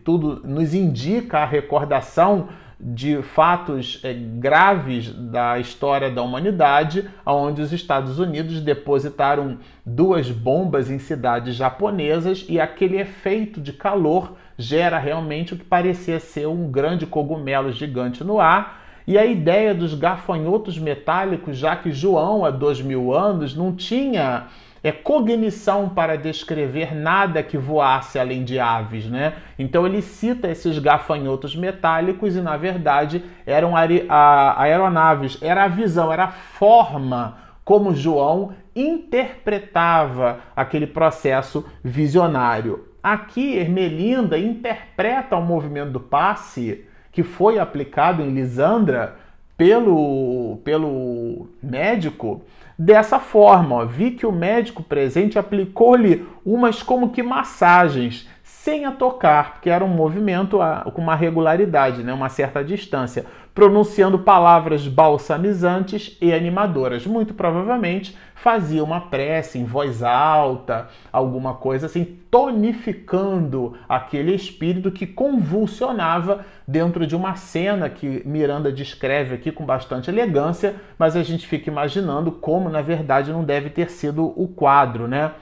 tudo 0.05 0.43
nos 0.45 0.75
indica 0.75 1.39
a 1.39 1.45
recordação 1.45 2.49
de 2.83 3.21
fatos 3.23 4.01
é, 4.03 4.15
graves 4.15 5.13
da 5.13 5.59
história 5.59 6.11
da 6.11 6.23
humanidade, 6.23 7.09
onde 7.27 7.61
os 7.61 7.73
Estados 7.73 8.19
Unidos 8.19 8.61
depositaram 8.61 9.59
duas 9.85 10.31
bombas 10.31 10.91
em 10.91 10.99
cidades 10.99 11.55
japonesas 11.55 12.47
e 12.49 12.59
aquele 12.59 12.99
efeito 12.99 13.61
de 13.61 13.75
calor 13.75 14.35
gera 14.57 14.99
realmente 14.99 15.53
o 15.53 15.59
que 15.59 15.65
parecia 15.65 16.19
ser 16.19 16.47
um 16.47 16.71
grande 16.71 17.07
cogumelo 17.07 17.71
gigante 17.71 18.25
no 18.25 18.41
ar. 18.41 18.80
E 19.11 19.19
a 19.19 19.27
ideia 19.27 19.75
dos 19.75 19.93
gafanhotos 19.93 20.79
metálicos, 20.79 21.59
já 21.59 21.75
que 21.75 21.91
João, 21.91 22.45
há 22.45 22.51
dois 22.53 22.81
mil 22.81 23.13
anos, 23.13 23.57
não 23.57 23.75
tinha 23.75 24.47
é 24.85 24.93
cognição 24.93 25.89
para 25.89 26.17
descrever 26.17 26.95
nada 26.95 27.43
que 27.43 27.59
voasse 27.59 28.21
além 28.21 28.45
de 28.45 28.61
aves, 28.61 29.07
né? 29.07 29.33
Então 29.59 29.85
ele 29.85 30.01
cita 30.01 30.47
esses 30.47 30.79
gafanhotos 30.79 31.57
metálicos 31.57 32.37
e 32.37 32.41
na 32.41 32.57
verdade 32.57 33.25
eram 33.45 33.73
aeronaves, 33.77 35.43
era 35.43 35.65
a 35.65 35.69
visão, 35.69 36.13
era 36.13 36.27
a 36.27 36.31
forma 36.31 37.37
como 37.65 37.93
João 37.93 38.53
interpretava 38.77 40.39
aquele 40.55 40.87
processo 40.87 41.69
visionário. 41.83 42.87
Aqui 43.03 43.57
Ermelinda 43.57 44.39
interpreta 44.39 45.35
o 45.35 45.45
movimento 45.45 45.91
do 45.91 46.01
passe 46.01 46.89
que 47.13 47.23
foi 47.23 47.59
aplicado 47.59 48.23
em 48.23 48.31
Lisandra 48.31 49.17
pelo, 49.57 50.59
pelo 50.65 51.49
médico 51.63 52.43
dessa 52.79 53.19
forma. 53.19 53.77
Ó. 53.77 53.85
Vi 53.85 54.13
que 54.13 54.25
o 54.25 54.33
médico 54.33 54.83
presente 54.83 55.39
aplicou-lhe 55.39 56.27
umas 56.45 56.83
como 56.83 57.11
que 57.11 57.23
massagens, 57.23 58.27
sem 58.71 58.85
a 58.85 58.93
tocar, 58.93 59.55
porque 59.55 59.69
era 59.69 59.85
um 59.85 59.89
movimento 59.89 60.61
com 60.95 61.03
uma 61.03 61.17
regularidade, 61.17 62.05
né, 62.05 62.15
uma 62.15 62.29
certa 62.29 62.63
distância 62.63 63.27
pronunciando 63.53 64.21
palavras 64.21 64.87
balsamizantes 64.87 66.17
e 66.21 66.33
animadoras. 66.33 67.05
Muito 67.05 67.35
provavelmente 67.35 68.17
fazia 68.37 68.83
uma 68.83 69.01
prece 69.01 69.59
em 69.59 69.65
voz 69.65 70.05
alta, 70.05 70.89
alguma 71.13 71.55
coisa 71.55 71.87
assim, 71.87 72.17
tonificando 72.31 73.77
aquele 73.89 74.33
espírito 74.33 74.93
que 74.93 75.05
convulsionava 75.05 76.47
dentro 76.67 77.05
de 77.09 77.17
uma 77.17 77.35
cena 77.35 77.91
que 77.91 78.23
Miranda 78.25 78.71
descreve 78.71 79.35
aqui 79.35 79.51
com 79.51 79.67
bastante 79.67 80.09
elegância, 80.09 80.77
mas 80.97 81.17
a 81.17 81.25
gente 81.25 81.45
fica 81.45 81.69
imaginando 81.69 82.31
como 82.31 82.69
na 82.69 82.81
verdade 82.81 83.33
não 83.33 83.43
deve 83.43 83.69
ter 83.69 83.91
sido 83.91 84.33
o 84.41 84.47
quadro, 84.47 85.09
né? 85.09 85.33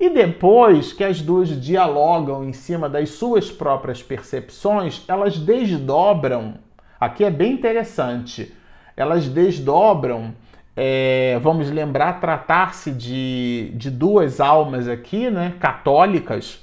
E 0.00 0.08
depois 0.10 0.92
que 0.92 1.04
as 1.04 1.20
duas 1.20 1.48
dialogam 1.60 2.42
em 2.42 2.54
cima 2.54 2.88
das 2.88 3.10
suas 3.10 3.50
próprias 3.50 4.02
percepções, 4.02 5.04
elas 5.06 5.38
desdobram 5.38 6.54
Aqui 7.00 7.24
é 7.24 7.30
bem 7.30 7.54
interessante. 7.54 8.54
Elas 8.94 9.26
desdobram, 9.26 10.34
é, 10.76 11.38
vamos 11.42 11.70
lembrar, 11.70 12.20
tratar-se 12.20 12.90
de, 12.90 13.72
de 13.74 13.90
duas 13.90 14.38
almas 14.38 14.86
aqui, 14.86 15.30
né, 15.30 15.54
católicas, 15.58 16.62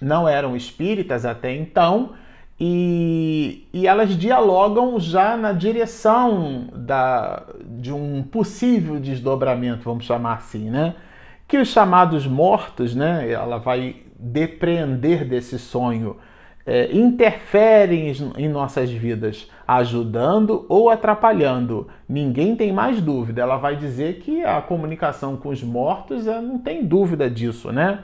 não 0.00 0.28
eram 0.28 0.54
espíritas 0.54 1.26
até 1.26 1.52
então, 1.52 2.10
e, 2.60 3.66
e 3.72 3.88
elas 3.88 4.16
dialogam 4.16 5.00
já 5.00 5.36
na 5.36 5.52
direção 5.52 6.68
da, 6.72 7.42
de 7.64 7.92
um 7.92 8.22
possível 8.22 9.00
desdobramento, 9.00 9.82
vamos 9.82 10.04
chamar 10.04 10.34
assim, 10.34 10.70
né? 10.70 10.94
Que 11.52 11.58
os 11.58 11.68
chamados 11.68 12.26
mortos, 12.26 12.94
né? 12.94 13.30
Ela 13.30 13.58
vai 13.58 13.96
depreender 14.18 15.22
desse 15.22 15.58
sonho 15.58 16.16
é, 16.64 16.90
interferem 16.96 18.10
em 18.38 18.48
nossas 18.48 18.90
vidas, 18.90 19.50
ajudando 19.68 20.64
ou 20.66 20.88
atrapalhando. 20.88 21.88
Ninguém 22.08 22.56
tem 22.56 22.72
mais 22.72 23.02
dúvida. 23.02 23.42
Ela 23.42 23.58
vai 23.58 23.76
dizer 23.76 24.20
que 24.20 24.42
a 24.42 24.62
comunicação 24.62 25.36
com 25.36 25.50
os 25.50 25.62
mortos 25.62 26.26
é, 26.26 26.40
não 26.40 26.56
tem 26.56 26.86
dúvida 26.86 27.28
disso, 27.28 27.70
né? 27.70 27.98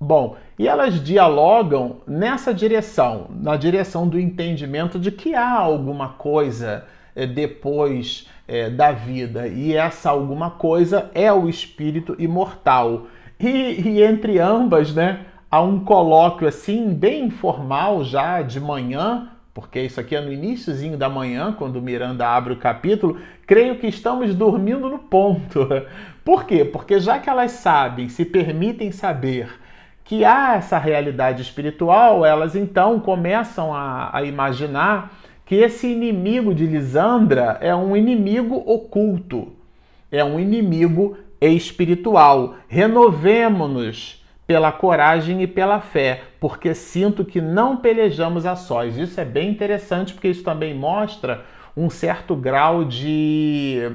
Bom, 0.00 0.36
e 0.56 0.68
elas 0.68 1.02
dialogam 1.02 1.96
nessa 2.06 2.54
direção, 2.54 3.26
na 3.28 3.56
direção 3.56 4.06
do 4.06 4.20
entendimento 4.20 5.00
de 5.00 5.10
que 5.10 5.34
há 5.34 5.50
alguma 5.50 6.10
coisa 6.10 6.84
depois 7.26 8.28
é, 8.46 8.70
da 8.70 8.92
vida, 8.92 9.46
e 9.46 9.74
essa 9.74 10.10
alguma 10.10 10.50
coisa 10.50 11.10
é 11.14 11.32
o 11.32 11.48
espírito 11.48 12.16
imortal. 12.18 13.06
E, 13.38 13.48
e 13.48 14.02
entre 14.02 14.38
ambas, 14.38 14.94
né, 14.94 15.20
há 15.50 15.60
um 15.60 15.80
colóquio 15.80 16.48
assim, 16.48 16.92
bem 16.92 17.26
informal 17.26 18.04
já 18.04 18.42
de 18.42 18.58
manhã, 18.58 19.28
porque 19.52 19.80
isso 19.80 20.00
aqui 20.00 20.14
é 20.14 20.20
no 20.20 20.32
iníciozinho 20.32 20.96
da 20.96 21.08
manhã, 21.08 21.52
quando 21.52 21.82
Miranda 21.82 22.26
abre 22.28 22.52
o 22.52 22.58
capítulo, 22.58 23.18
creio 23.46 23.76
que 23.76 23.86
estamos 23.86 24.34
dormindo 24.34 24.88
no 24.88 24.98
ponto. 24.98 25.68
Por 26.24 26.44
quê? 26.44 26.64
Porque 26.64 27.00
já 27.00 27.18
que 27.18 27.28
elas 27.28 27.52
sabem, 27.52 28.08
se 28.08 28.24
permitem 28.24 28.92
saber 28.92 29.50
que 30.04 30.24
há 30.24 30.54
essa 30.54 30.78
realidade 30.78 31.42
espiritual, 31.42 32.24
elas 32.24 32.54
então 32.56 33.00
começam 33.00 33.74
a, 33.74 34.10
a 34.16 34.22
imaginar 34.22 35.12
que 35.48 35.54
esse 35.54 35.86
inimigo 35.86 36.54
de 36.54 36.66
Lisandra 36.66 37.56
é 37.62 37.74
um 37.74 37.96
inimigo 37.96 38.54
oculto, 38.66 39.54
é 40.12 40.22
um 40.22 40.38
inimigo 40.38 41.16
espiritual. 41.40 42.56
Renovemo-nos 42.68 44.22
pela 44.46 44.70
coragem 44.70 45.42
e 45.42 45.46
pela 45.46 45.80
fé, 45.80 46.20
porque 46.38 46.74
sinto 46.74 47.24
que 47.24 47.40
não 47.40 47.78
pelejamos 47.78 48.44
a 48.44 48.56
sós. 48.56 48.98
Isso 48.98 49.18
é 49.18 49.24
bem 49.24 49.48
interessante, 49.48 50.12
porque 50.12 50.28
isso 50.28 50.44
também 50.44 50.74
mostra 50.74 51.46
um 51.74 51.88
certo 51.88 52.36
grau 52.36 52.84
de, 52.84 53.90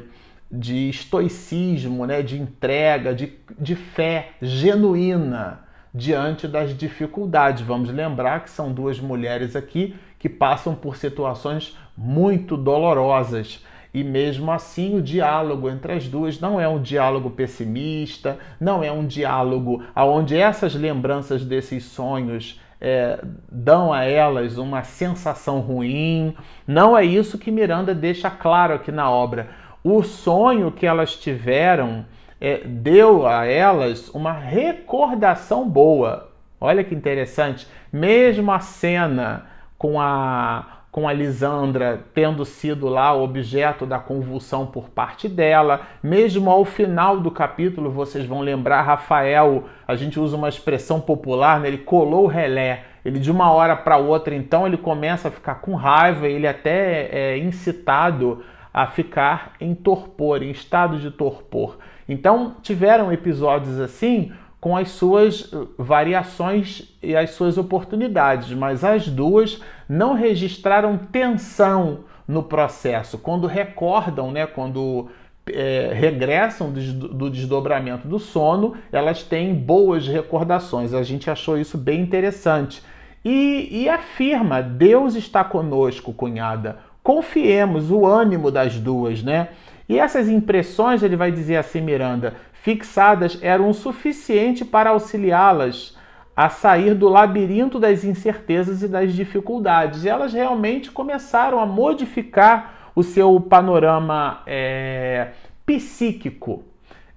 de 0.51 0.89
estoicismo, 0.89 2.07
né? 2.07 2.23
de 2.23 2.35
entrega, 2.41 3.13
de, 3.13 3.31
de 3.59 3.75
fé 3.75 4.31
genuína 4.41 5.59
diante 5.93 6.47
das 6.47 6.75
dificuldades. 6.75 7.61
Vamos 7.61 7.91
lembrar 7.91 8.43
que 8.43 8.49
são 8.49 8.71
duas 8.71 8.99
mulheres 8.99 9.55
aqui 9.55 9.93
que 10.23 10.29
passam 10.29 10.73
por 10.73 10.95
situações 10.95 11.77
muito 11.97 12.55
dolorosas 12.55 13.61
e 13.93 14.05
mesmo 14.05 14.53
assim 14.53 14.95
o 14.95 15.01
diálogo 15.01 15.69
entre 15.69 15.91
as 15.91 16.07
duas 16.07 16.39
não 16.39 16.61
é 16.61 16.65
um 16.65 16.81
diálogo 16.81 17.29
pessimista, 17.29 18.39
não 18.57 18.81
é 18.81 18.89
um 18.89 19.05
diálogo 19.05 19.83
onde 19.93 20.37
essas 20.37 20.75
lembranças 20.75 21.43
desses 21.43 21.83
sonhos 21.83 22.57
é, 22.79 23.19
dão 23.51 23.91
a 23.91 24.05
elas 24.05 24.57
uma 24.57 24.81
sensação 24.83 25.59
ruim. 25.59 26.33
Não 26.65 26.97
é 26.97 27.03
isso 27.03 27.37
que 27.37 27.51
Miranda 27.51 27.93
deixa 27.93 28.31
claro 28.31 28.75
aqui 28.75 28.93
na 28.93 29.11
obra. 29.11 29.49
O 29.83 30.03
sonho 30.03 30.71
que 30.71 30.85
elas 30.85 31.17
tiveram 31.17 32.05
é, 32.39 32.59
deu 32.65 33.27
a 33.27 33.45
elas 33.45 34.07
uma 34.07 34.31
recordação 34.31 35.67
boa. 35.67 36.31
Olha 36.61 36.81
que 36.81 36.95
interessante. 36.95 37.67
Mesmo 37.91 38.53
a 38.53 38.61
cena 38.61 39.51
com 39.83 39.99
a 39.99 40.79
com 40.89 41.07
a 41.07 41.11
Lisandra 41.11 42.05
tendo 42.13 42.45
sido 42.45 42.87
lá 42.87 43.15
objeto 43.15 43.83
da 43.83 43.97
convulsão 43.97 44.67
por 44.67 44.89
parte 44.89 45.27
dela. 45.27 45.81
Mesmo 46.03 46.51
ao 46.51 46.63
final 46.63 47.19
do 47.19 47.31
capítulo, 47.31 47.89
vocês 47.89 48.27
vão 48.27 48.41
lembrar, 48.41 48.83
Rafael, 48.83 49.63
a 49.87 49.95
gente 49.95 50.19
usa 50.19 50.37
uma 50.37 50.47
expressão 50.47 51.01
popular, 51.01 51.59
né? 51.59 51.67
ele 51.67 51.79
colou 51.79 52.25
o 52.25 52.27
relé. 52.27 52.83
Ele 53.03 53.19
de 53.19 53.31
uma 53.31 53.51
hora 53.51 53.75
para 53.75 53.97
outra, 53.97 54.35
então, 54.35 54.67
ele 54.67 54.77
começa 54.77 55.29
a 55.29 55.31
ficar 55.31 55.55
com 55.55 55.73
raiva, 55.73 56.27
ele 56.27 56.47
até 56.47 57.09
é 57.11 57.37
incitado 57.39 58.43
a 58.71 58.85
ficar 58.85 59.53
em 59.59 59.73
torpor, 59.73 60.43
em 60.43 60.51
estado 60.51 60.99
de 60.99 61.09
torpor. 61.09 61.79
Então, 62.07 62.57
tiveram 62.61 63.11
episódios 63.11 63.79
assim 63.79 64.31
com 64.63 64.77
as 64.77 64.91
suas 64.91 65.51
uh, 65.51 65.67
variações 65.77 66.83
e 67.03 67.13
as 67.17 67.31
suas 67.31 67.57
oportunidades, 67.57 68.53
mas 68.53 68.81
as 68.81 69.09
duas 69.09 69.61
não 69.89 70.13
registraram 70.13 70.97
tensão 70.97 72.05
no 72.25 72.43
processo. 72.43 73.17
Quando 73.17 73.45
recordam, 73.45 74.31
né, 74.31 74.47
quando 74.47 75.09
é, 75.51 75.91
regressam 75.93 76.71
do 76.71 77.29
desdobramento 77.29 78.07
do 78.07 78.17
sono, 78.17 78.77
elas 78.89 79.21
têm 79.21 79.53
boas 79.53 80.07
recordações. 80.07 80.93
A 80.93 81.03
gente 81.03 81.29
achou 81.29 81.57
isso 81.57 81.77
bem 81.77 81.99
interessante. 81.99 82.81
E, 83.25 83.67
e 83.69 83.89
afirma: 83.89 84.61
Deus 84.61 85.15
está 85.15 85.43
conosco, 85.43 86.13
cunhada. 86.13 86.77
Confiemos, 87.03 87.91
o 87.91 88.05
ânimo 88.05 88.49
das 88.49 88.79
duas, 88.79 89.21
né? 89.21 89.49
E 89.89 89.99
essas 89.99 90.29
impressões, 90.29 91.03
ele 91.03 91.17
vai 91.17 91.33
dizer 91.33 91.57
assim, 91.57 91.81
Miranda, 91.81 92.35
fixadas 92.63 93.37
eram 93.41 93.69
o 93.69 93.73
suficiente 93.73 94.63
para 94.63 94.91
auxiliá-las 94.91 95.97
a 96.33 96.49
sair 96.49 96.95
do 96.95 97.09
labirinto 97.09 97.77
das 97.77 98.05
incertezas 98.05 98.81
e 98.81 98.87
das 98.87 99.13
dificuldades. 99.13 100.05
E 100.05 100.09
elas 100.09 100.31
realmente 100.31 100.89
começaram 100.89 101.59
a 101.59 101.65
modificar 101.65 102.91
o 102.95 103.03
seu 103.03 103.37
panorama 103.41 104.41
é, 104.47 105.31
psíquico. 105.65 106.63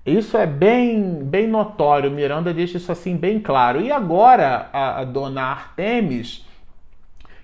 Isso 0.05 0.37
é 0.37 0.47
bem, 0.47 1.21
bem 1.23 1.47
notório, 1.47 2.11
Miranda 2.11 2.53
deixa 2.53 2.77
isso 2.77 2.91
assim 2.91 3.17
bem 3.17 3.39
claro. 3.39 3.81
E 3.81 3.93
agora 3.93 4.69
a, 4.73 5.01
a 5.01 5.05
dona 5.05 5.43
Artemis, 5.43 6.45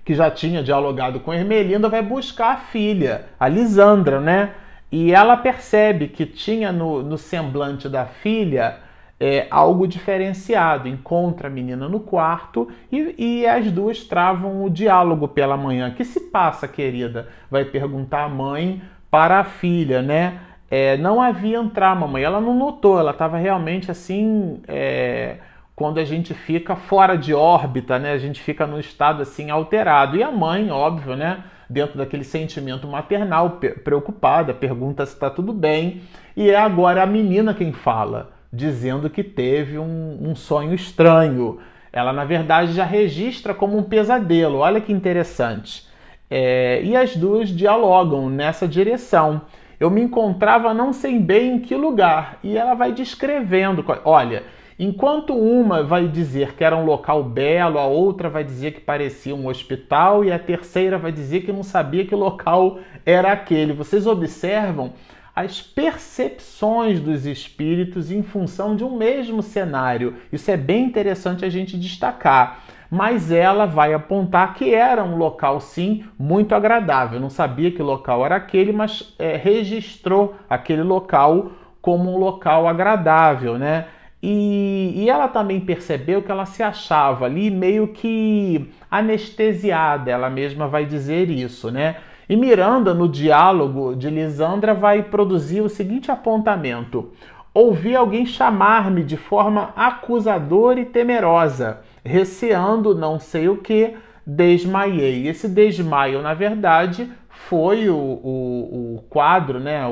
que 0.05 0.13
já 0.13 0.29
tinha 0.29 0.61
dialogado 0.61 1.21
com 1.21 1.33
Ermelinda, 1.33 1.89
vai 1.89 2.03
buscar 2.03 2.53
a 2.55 2.57
filha, 2.57 3.27
a 3.39 3.47
Lisandra, 3.47 4.21
né? 4.21 4.55
E 4.93 5.11
ela 5.11 5.39
percebe 5.39 6.09
que 6.09 6.27
tinha 6.27 6.71
no, 6.71 7.03
no 7.03 7.17
semblante 7.17 7.89
da 7.89 8.05
filha 8.05 8.79
é, 9.19 9.47
algo 9.51 9.89
diferenciado. 9.89 10.87
Encontra 10.87 11.49
a 11.49 11.51
menina 11.51 11.89
no 11.89 11.99
quarto 12.01 12.69
e, 12.91 13.15
e, 13.17 13.47
as 13.47 13.71
duas 13.73 14.05
travam 14.05 14.63
o 14.63 14.69
diálogo 14.69 15.27
pela 15.29 15.57
manhã. 15.57 15.91
Que 15.93 16.05
se 16.05 16.21
passa, 16.29 16.69
querida? 16.69 17.29
Vai 17.51 17.65
perguntar 17.65 18.25
a 18.25 18.29
mãe 18.29 18.83
para 19.11 19.39
a 19.41 19.45
filha, 19.45 20.03
né? 20.03 20.41
É, 20.71 20.99
não 20.99 21.23
havia 21.23 21.57
entrar, 21.57 21.95
mamãe. 21.95 22.23
Ela 22.23 22.41
não 22.41 22.55
notou, 22.55 22.99
ela 22.99 23.13
estava 23.13 23.39
realmente 23.39 23.91
assim. 23.91 24.61
É, 24.69 25.37
quando 25.75 25.99
a 25.99 26.05
gente 26.05 26.35
fica 26.35 26.77
fora 26.77 27.17
de 27.17 27.33
órbita, 27.33 27.99
né? 27.99 28.13
A 28.13 28.19
gente 28.19 28.43
fica 28.43 28.67
num 28.67 28.79
estado 28.79 29.23
assim 29.23 29.51
alterado. 29.51 30.19
E 30.19 30.23
a 30.23 30.31
mãe, 30.31 30.71
óbvio, 30.71 31.17
né? 31.17 31.45
Dentro 31.73 31.99
daquele 31.99 32.23
sentimento 32.23 32.87
maternal, 32.87 33.59
preocupada, 33.83 34.53
pergunta 34.53 35.07
se 35.07 35.15
está 35.15 35.31
tudo 35.31 35.53
bem. 35.53 36.03
E 36.37 36.51
é 36.51 36.57
agora 36.57 37.03
a 37.03 37.07
menina 37.07 37.55
quem 37.55 37.73
fala, 37.73 38.33
dizendo 38.53 39.09
que 39.09 39.25
teve 39.25 39.79
um, 39.79 40.19
um 40.21 40.35
sonho 40.35 40.75
estranho. 40.75 41.59
Ela, 41.93 42.13
na 42.13 42.25
verdade, 42.25 42.73
já 42.73 42.85
registra 42.85 43.55
como 43.55 43.77
um 43.77 43.83
pesadelo. 43.83 44.59
Olha 44.59 44.81
que 44.81 44.93
interessante. 44.93 45.87
É, 46.31 46.81
e 46.83 46.97
as 46.97 47.17
duas 47.17 47.49
dialogam 47.49 48.31
nessa 48.31 48.67
direção. 48.69 49.43
Eu 49.79 49.91
me 49.91 50.01
encontrava 50.01 50.73
não 50.73 50.93
sei 50.93 51.19
bem 51.19 51.57
em 51.57 51.59
que 51.59 51.75
lugar. 51.75 52.39
E 52.43 52.57
ela 52.57 52.75
vai 52.75 52.93
descrevendo. 52.93 53.85
Olha, 54.05 54.43
Enquanto 54.79 55.35
uma 55.35 55.83
vai 55.83 56.09
dizer 56.09 56.55
que 56.55 56.65
era 56.65 56.77
um 56.77 56.85
local 56.85 57.23
belo, 57.23 57.79
a 57.79 57.87
outra 57.87 58.29
vai 58.29 58.43
dizer 58.43 58.73
que 58.73 58.81
parecia 58.81 59.35
um 59.35 59.47
hospital 59.47 60.25
e 60.25 60.33
a 60.33 60.39
terceira 60.39 60.99
vai 60.99 61.13
dizer 61.13 61.43
que 61.43 61.53
não 61.53 61.63
sabia 61.63 62.07
que 62.07 62.15
local 62.15 62.79
era 63.05 63.33
aquele. 63.33 63.73
Vocês 63.73 64.07
observam 64.07 64.93
as 65.35 65.63
percepções 65.63 67.01
dos 67.01 67.25
espíritos 67.27 68.11
em 68.11 68.23
função 68.23 68.77
de 68.77 68.85
um 68.85 68.97
mesmo 68.97 69.43
cenário. 69.43 70.17
Isso 70.31 70.51
é 70.51 70.57
bem 70.57 70.85
interessante 70.85 71.45
a 71.45 71.49
gente 71.49 71.79
destacar. 71.79 72.65
Mas 72.91 73.33
ela 73.33 73.65
vai 73.65 73.95
apontar 73.95 74.53
que 74.53 74.75
era 74.75 75.03
um 75.03 75.17
local, 75.17 75.59
sim, 75.61 76.05
muito 76.19 76.55
agradável. 76.55 77.19
Não 77.19 77.31
sabia 77.31 77.71
que 77.71 77.83
local 77.83 78.25
era 78.27 78.37
aquele, 78.37 78.71
mas 78.71 79.15
é, 79.19 79.35
registrou 79.37 80.35
aquele 80.49 80.83
local 80.83 81.53
como 81.81 82.15
um 82.15 82.19
local 82.19 82.69
agradável, 82.69 83.59
né? 83.59 83.87
E, 84.23 84.93
e, 84.95 85.11
ela 85.11 85.27
também 85.27 85.59
percebeu 85.59 86.23
que 86.23 86.31
ela 86.31 86.47
se 86.47 86.63
achava 86.63 87.25
ali 87.25 87.51
meio 87.51 87.89
que 87.89 88.71
anestesiada, 88.89 90.13
ela 90.13 90.31
mesma 90.31 90.69
vai 90.69 90.87
dizer 90.87 91.29
isso, 91.29 91.73
né? 91.73 91.97
E 92.29 92.37
Miranda, 92.37 92.95
no 92.95 93.09
diálogo 93.09 93.97
de 93.97 94.09
Lisandra, 94.09 94.75
vai 94.75 95.03
produzir 95.03 95.61
o 95.61 95.69
seguinte 95.69 96.09
apontamento: 96.09 97.11
Ouvi 97.53 97.97
alguém 97.97 98.25
chamar-me 98.25 99.03
de 99.03 99.17
forma 99.17 99.73
acusadora 99.75 100.79
e 100.79 100.85
temerosa, 100.85 101.81
receando 102.05 102.95
não 102.95 103.19
sei 103.19 103.49
o 103.49 103.57
que, 103.57 103.97
desmaiei. 104.25 105.27
Esse 105.27 105.49
desmaio, 105.49 106.23
na 106.23 106.33
verdade, 106.33 107.11
foi 107.29 107.91
o, 107.91 107.97
o, 107.97 108.95
o 108.97 109.05
quadro, 109.11 109.59
né, 109.59 109.83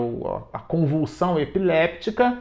a 0.52 0.58
convulsão 0.60 1.38
epiléptica 1.38 2.38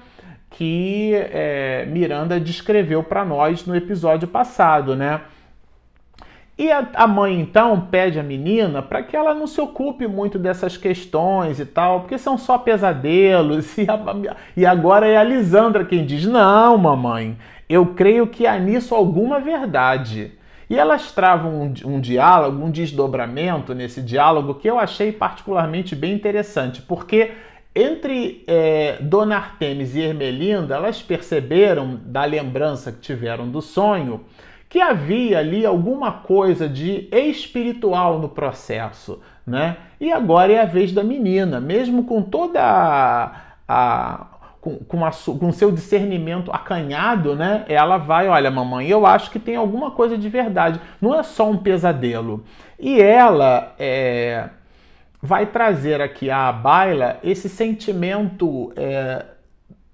que 0.50 1.14
é, 1.14 1.86
Miranda 1.88 2.40
descreveu 2.40 3.04
para 3.04 3.24
nós 3.24 3.66
no 3.66 3.76
episódio 3.76 4.28
passado, 4.28 4.96
né? 4.96 5.22
E 6.60 6.70
a, 6.70 6.86
a 6.94 7.08
mãe 7.08 7.40
então 7.40 7.88
pede 7.90 8.20
à 8.20 8.24
menina 8.24 8.82
para 8.82 9.02
que 9.02 9.16
ela 9.16 9.34
não 9.34 9.48
se 9.48 9.62
ocupe 9.62 10.06
muito 10.08 10.38
dessas 10.38 10.76
questões 10.76 11.58
e 11.58 11.66
tal, 11.66 12.02
porque 12.02 12.18
são 12.18 12.38
só 12.38 12.58
pesadelos. 12.58 13.78
E, 13.80 13.88
a, 13.90 14.36
e 14.58 14.66
agora 14.66 15.08
é 15.08 15.16
a 15.16 15.24
Lisandra 15.24 15.86
quem 15.86 16.06
diz: 16.06 16.26
Não, 16.26 16.78
mamãe, 16.78 17.38
eu 17.70 17.86
creio 17.86 18.28
que 18.28 18.46
há 18.46 18.60
nisso 18.60 18.94
alguma 18.94 19.40
verdade. 19.40 20.34
E 20.70 20.78
elas 20.78 21.14
travam 21.14 21.62
um, 21.62 21.74
um, 21.86 22.02
diálogo, 22.02 22.64
um 22.64 22.70
desdobramento 22.70 23.74
nesse 23.74 24.02
diálogo 24.02 24.56
que 24.56 24.70
eu 24.70 24.78
achei 24.78 25.14
particularmente 25.14 25.96
bem 25.96 26.14
interessante, 26.14 26.82
porque 26.82 27.32
entre 27.82 28.44
é, 28.48 28.98
Dona 29.02 29.38
Artemis 29.38 29.96
e 29.96 30.02
Ermelinda, 30.02 30.76
elas 30.76 31.02
perceberam 31.02 32.00
da 32.04 32.26
lembrança 32.26 32.92
que 32.92 33.00
tiveram 33.00 33.50
do 33.50 33.62
sonho 33.62 34.26
que 34.70 34.80
havia 34.80 35.40
ali 35.40 35.66
alguma 35.66 36.12
coisa 36.12 36.70
de 36.70 37.10
espiritual 37.12 38.20
no 38.20 38.30
processo, 38.30 39.20
né? 39.46 39.78
E 40.00 40.12
agora 40.12 40.54
é 40.54 40.62
a 40.62 40.66
vez 40.66 40.92
da 40.94 41.04
menina, 41.04 41.60
mesmo 41.60 42.04
com 42.04 42.22
toda 42.22 42.62
a, 42.62 43.36
a 43.68 44.28
com, 44.62 44.78
com, 44.78 45.06
a, 45.06 45.12
com 45.12 45.52
seu 45.52 45.72
discernimento 45.72 46.52
acanhado, 46.52 47.36
né? 47.36 47.66
Ela 47.68 47.98
vai, 47.98 48.28
olha, 48.28 48.52
mamãe, 48.52 48.88
eu 48.88 49.06
acho 49.06 49.32
que 49.32 49.40
tem 49.40 49.56
alguma 49.56 49.92
coisa 49.92 50.18
de 50.18 50.30
verdade. 50.30 50.80
Não 51.02 51.18
é 51.18 51.24
só 51.24 51.50
um 51.50 51.58
pesadelo. 51.58 52.44
E 52.78 53.02
ela 53.02 53.74
é, 53.80 54.50
vai 55.22 55.46
trazer 55.46 56.02
aqui 56.02 56.30
à 56.30 56.52
baila 56.52 57.20
esse 57.24 57.50
sentimento, 57.50 58.72
é, 58.76 59.26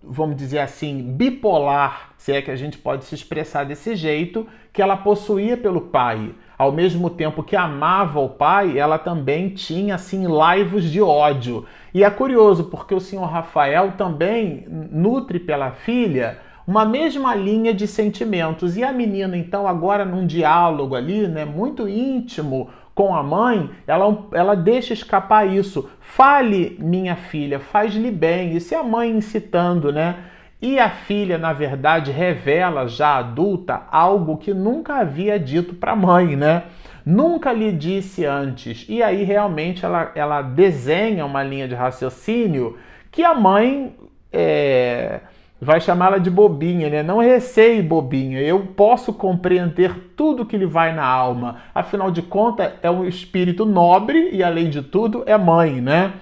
vamos 0.03 0.35
dizer 0.35 0.59
assim, 0.59 1.01
bipolar, 1.01 2.11
se 2.17 2.31
é 2.31 2.41
que 2.41 2.51
a 2.51 2.55
gente 2.55 2.77
pode 2.77 3.05
se 3.05 3.15
expressar 3.15 3.65
desse 3.65 3.95
jeito, 3.95 4.47
que 4.71 4.81
ela 4.81 4.97
possuía 4.97 5.57
pelo 5.57 5.81
pai. 5.81 6.33
Ao 6.57 6.71
mesmo 6.71 7.09
tempo 7.09 7.43
que 7.43 7.55
amava 7.55 8.19
o 8.19 8.29
pai, 8.29 8.77
ela 8.77 8.97
também 8.97 9.49
tinha 9.49 9.95
assim 9.95 10.27
laivos 10.27 10.83
de 10.83 11.01
ódio. 11.01 11.65
E 11.93 12.03
é 12.03 12.09
curioso 12.09 12.65
porque 12.65 12.93
o 12.93 12.99
senhor 12.99 13.25
Rafael 13.25 13.93
também 13.97 14.65
nutre 14.69 15.39
pela 15.39 15.71
filha 15.71 16.39
uma 16.67 16.83
mesma 16.83 17.35
linha 17.35 17.73
de 17.73 17.87
sentimentos. 17.87 18.75
E 18.75 18.83
a 18.83 18.91
menina, 18.91 19.37
então, 19.37 19.67
agora 19.67 20.03
num 20.03 20.25
diálogo 20.25 20.95
ali, 20.95 21.27
né, 21.27 21.45
muito 21.45 21.87
íntimo 21.87 22.69
com 22.95 23.13
a 23.13 23.21
mãe, 23.21 23.69
ela, 23.85 24.25
ela 24.31 24.55
deixa 24.55 24.93
escapar 24.93 25.45
isso. 25.45 25.89
Fale, 25.99 26.77
minha 26.79 27.17
filha, 27.17 27.59
faz-lhe 27.59 28.09
bem. 28.09 28.55
E 28.55 28.61
se 28.61 28.73
a 28.73 28.81
mãe 28.81 29.11
incitando, 29.11 29.91
né? 29.91 30.15
E 30.61 30.79
a 30.79 30.89
filha, 30.89 31.37
na 31.37 31.51
verdade, 31.51 32.09
revela 32.09 32.87
já 32.87 33.17
adulta 33.17 33.83
algo 33.91 34.37
que 34.37 34.53
nunca 34.53 34.95
havia 34.95 35.37
dito 35.37 35.75
para 35.75 35.91
a 35.91 35.95
mãe, 35.95 36.37
né? 36.37 36.63
Nunca 37.05 37.51
lhe 37.51 37.71
disse 37.73 38.25
antes. 38.25 38.85
E 38.87 39.03
aí 39.03 39.23
realmente 39.23 39.85
ela, 39.85 40.11
ela 40.15 40.41
desenha 40.41 41.25
uma 41.25 41.43
linha 41.43 41.67
de 41.67 41.75
raciocínio 41.75 42.77
que 43.11 43.23
a 43.23 43.35
mãe 43.35 43.93
é, 44.31 45.19
vai 45.65 45.81
chamá-la 45.81 46.19
de 46.19 46.29
bobinha, 46.29 46.89
né? 46.89 47.01
Não 47.01 47.17
receie 47.17 47.81
bobinha. 47.81 48.39
Eu 48.39 48.67
posso 48.67 49.11
compreender 49.11 50.13
tudo 50.15 50.45
que 50.45 50.55
lhe 50.55 50.65
vai 50.65 50.93
na 50.93 51.03
alma. 51.03 51.57
Afinal 51.73 52.11
de 52.11 52.21
contas, 52.21 52.71
é 52.83 52.89
um 52.89 53.03
espírito 53.03 53.65
nobre 53.65 54.29
e, 54.31 54.43
além 54.43 54.69
de 54.69 54.83
tudo, 54.83 55.23
é 55.25 55.35
mãe, 55.37 55.81
né? 55.81 56.13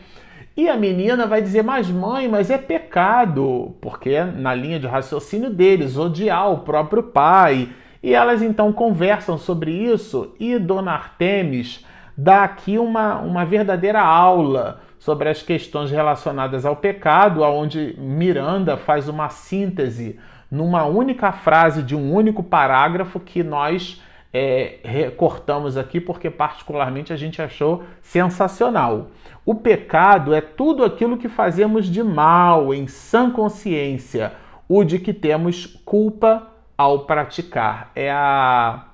E 0.55 0.69
a 0.69 0.77
menina 0.77 1.27
vai 1.27 1.41
dizer, 1.41 1.63
mas 1.63 1.89
mãe, 1.89 2.27
mas 2.29 2.49
é 2.49 2.57
pecado, 2.57 3.75
porque 3.81 4.23
na 4.23 4.55
linha 4.55 4.79
de 4.79 4.87
raciocínio 4.87 5.49
deles, 5.49 5.97
odiar 5.97 6.51
o 6.51 6.59
próprio 6.59 7.03
pai. 7.03 7.69
E 8.01 8.13
elas 8.13 8.41
então 8.41 8.71
conversam 8.71 9.37
sobre 9.37 9.71
isso 9.71 10.33
e 10.39 10.57
Dona 10.57 10.93
Artemis 10.93 11.85
dá 12.17 12.43
aqui 12.43 12.77
uma, 12.77 13.19
uma 13.19 13.45
verdadeira 13.45 14.01
aula 14.01 14.81
sobre 15.03 15.27
as 15.27 15.41
questões 15.41 15.91
relacionadas 15.91 16.65
ao 16.65 16.77
pecado, 16.77 17.41
onde 17.41 17.93
Miranda 17.99 18.77
faz 18.77 19.09
uma 19.09 19.27
síntese 19.27 20.17
numa 20.49 20.85
única 20.85 21.33
frase 21.33 21.83
de 21.83 21.93
um 21.93 22.13
único 22.13 22.41
parágrafo 22.41 23.19
que 23.19 23.43
nós 23.43 24.01
é, 24.33 24.77
recortamos 24.81 25.75
aqui 25.75 25.99
porque 25.99 26.29
particularmente 26.29 27.11
a 27.11 27.17
gente 27.17 27.41
achou 27.41 27.83
sensacional. 28.01 29.07
O 29.45 29.53
pecado 29.53 30.33
é 30.33 30.39
tudo 30.39 30.85
aquilo 30.85 31.17
que 31.17 31.27
fazemos 31.27 31.87
de 31.87 32.01
mal 32.01 32.73
em 32.73 32.87
sã 32.87 33.29
consciência, 33.29 34.31
o 34.69 34.85
de 34.85 34.99
que 34.99 35.11
temos 35.11 35.65
culpa 35.83 36.47
ao 36.77 36.99
praticar. 36.99 37.91
É 37.93 38.09
a 38.09 38.85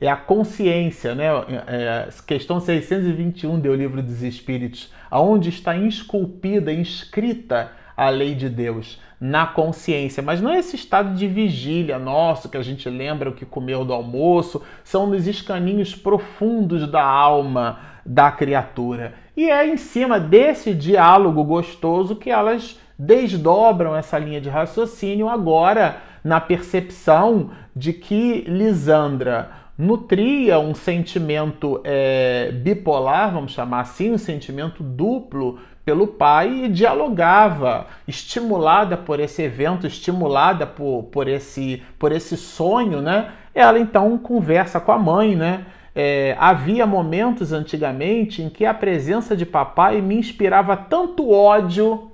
é 0.00 0.08
a 0.08 0.16
consciência, 0.16 1.14
né? 1.14 1.26
É, 1.66 2.08
questão 2.26 2.60
621 2.60 3.58
do 3.58 3.74
Livro 3.74 4.02
dos 4.02 4.22
Espíritos, 4.22 4.92
aonde 5.10 5.48
está 5.48 5.76
esculpida, 5.76 6.72
inscrita 6.72 7.72
a 7.96 8.08
lei 8.10 8.34
de 8.34 8.48
Deus 8.48 9.00
na 9.20 9.46
consciência, 9.46 10.22
mas 10.22 10.40
não 10.40 10.52
é 10.52 10.58
esse 10.58 10.76
estado 10.76 11.14
de 11.16 11.26
vigília 11.26 11.98
nosso 11.98 12.48
que 12.48 12.56
a 12.56 12.62
gente 12.62 12.88
lembra 12.88 13.30
o 13.30 13.34
que 13.34 13.44
comeu 13.44 13.84
do 13.84 13.92
almoço, 13.92 14.62
são 14.84 15.08
nos 15.08 15.26
escaninhos 15.26 15.96
profundos 15.96 16.88
da 16.88 17.02
alma 17.02 17.80
da 18.06 18.30
criatura. 18.30 19.14
E 19.36 19.50
é 19.50 19.66
em 19.66 19.76
cima 19.76 20.20
desse 20.20 20.72
diálogo 20.72 21.42
gostoso 21.42 22.14
que 22.14 22.30
elas 22.30 22.78
desdobram 22.96 23.96
essa 23.96 24.18
linha 24.18 24.40
de 24.40 24.48
raciocínio 24.48 25.28
agora 25.28 26.00
na 26.22 26.40
percepção 26.40 27.50
de 27.74 27.92
que 27.92 28.44
Lisandra 28.46 29.50
nutria 29.78 30.58
um 30.58 30.74
sentimento 30.74 31.80
é, 31.84 32.50
bipolar, 32.52 33.32
vamos 33.32 33.52
chamar 33.52 33.82
assim, 33.82 34.12
um 34.12 34.18
sentimento 34.18 34.82
duplo 34.82 35.60
pelo 35.84 36.08
pai 36.08 36.64
e 36.64 36.68
dialogava, 36.68 37.86
estimulada 38.06 38.96
por 38.96 39.20
esse 39.20 39.40
evento, 39.42 39.86
estimulada 39.86 40.66
por, 40.66 41.04
por, 41.04 41.28
esse, 41.28 41.82
por 41.98 42.10
esse 42.10 42.36
sonho, 42.36 43.00
né? 43.00 43.32
Ela 43.54 43.78
então 43.78 44.18
conversa 44.18 44.80
com 44.80 44.92
a 44.92 44.98
mãe, 44.98 45.36
né? 45.36 45.64
É, 45.94 46.36
havia 46.38 46.86
momentos 46.86 47.52
antigamente 47.52 48.42
em 48.42 48.50
que 48.50 48.66
a 48.66 48.74
presença 48.74 49.36
de 49.36 49.46
papai 49.46 50.00
me 50.00 50.16
inspirava 50.16 50.76
tanto 50.76 51.30
ódio. 51.30 52.10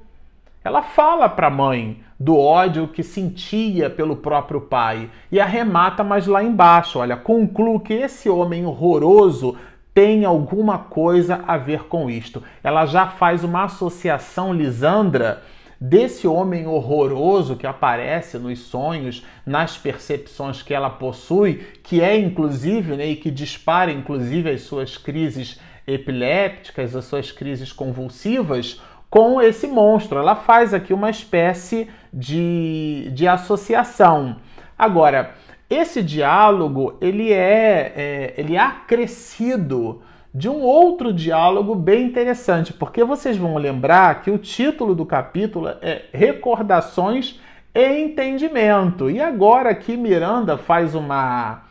Ela 0.62 0.82
fala 0.82 1.28
para 1.28 1.48
a 1.48 1.50
mãe 1.50 2.03
do 2.18 2.38
ódio 2.38 2.88
que 2.88 3.02
sentia 3.02 3.90
pelo 3.90 4.16
próprio 4.16 4.60
pai 4.60 5.10
e 5.30 5.40
arremata 5.40 6.04
mais 6.04 6.26
lá 6.26 6.42
embaixo. 6.42 6.98
Olha, 6.98 7.16
concluo 7.16 7.80
que 7.80 7.92
esse 7.92 8.28
homem 8.28 8.64
horroroso 8.64 9.56
tem 9.92 10.24
alguma 10.24 10.78
coisa 10.78 11.44
a 11.46 11.56
ver 11.56 11.84
com 11.84 12.10
isto. 12.10 12.42
Ela 12.62 12.84
já 12.86 13.06
faz 13.06 13.44
uma 13.44 13.64
associação, 13.64 14.52
Lisandra, 14.52 15.42
desse 15.80 16.26
homem 16.26 16.66
horroroso 16.66 17.56
que 17.56 17.66
aparece 17.66 18.38
nos 18.38 18.58
sonhos, 18.60 19.24
nas 19.44 19.76
percepções 19.76 20.62
que 20.62 20.74
ela 20.74 20.90
possui, 20.90 21.62
que 21.82 22.00
é 22.00 22.18
inclusive, 22.18 22.96
né, 22.96 23.06
e 23.06 23.16
que 23.16 23.30
dispara 23.30 23.92
inclusive 23.92 24.50
as 24.50 24.62
suas 24.62 24.96
crises 24.96 25.60
epilépticas, 25.86 26.96
as 26.96 27.04
suas 27.04 27.30
crises 27.30 27.72
convulsivas, 27.72 28.80
com 29.14 29.40
esse 29.40 29.68
monstro. 29.68 30.18
Ela 30.18 30.34
faz 30.34 30.74
aqui 30.74 30.92
uma 30.92 31.08
espécie 31.08 31.88
de, 32.12 33.08
de 33.12 33.28
associação. 33.28 34.38
Agora, 34.76 35.34
esse 35.70 36.02
diálogo 36.02 36.98
ele 37.00 37.32
é, 37.32 37.92
é 37.94 38.34
ele 38.36 38.56
é 38.56 38.58
acrescido 38.58 40.02
de 40.34 40.48
um 40.48 40.62
outro 40.62 41.12
diálogo 41.12 41.76
bem 41.76 42.06
interessante, 42.06 42.72
porque 42.72 43.04
vocês 43.04 43.36
vão 43.36 43.54
lembrar 43.56 44.20
que 44.20 44.32
o 44.32 44.36
título 44.36 44.96
do 44.96 45.06
capítulo 45.06 45.68
é 45.80 46.06
Recordações 46.12 47.40
e 47.72 48.00
Entendimento. 48.00 49.08
E 49.08 49.20
agora 49.20 49.70
aqui 49.70 49.96
Miranda 49.96 50.58
faz 50.58 50.92
uma 50.92 51.62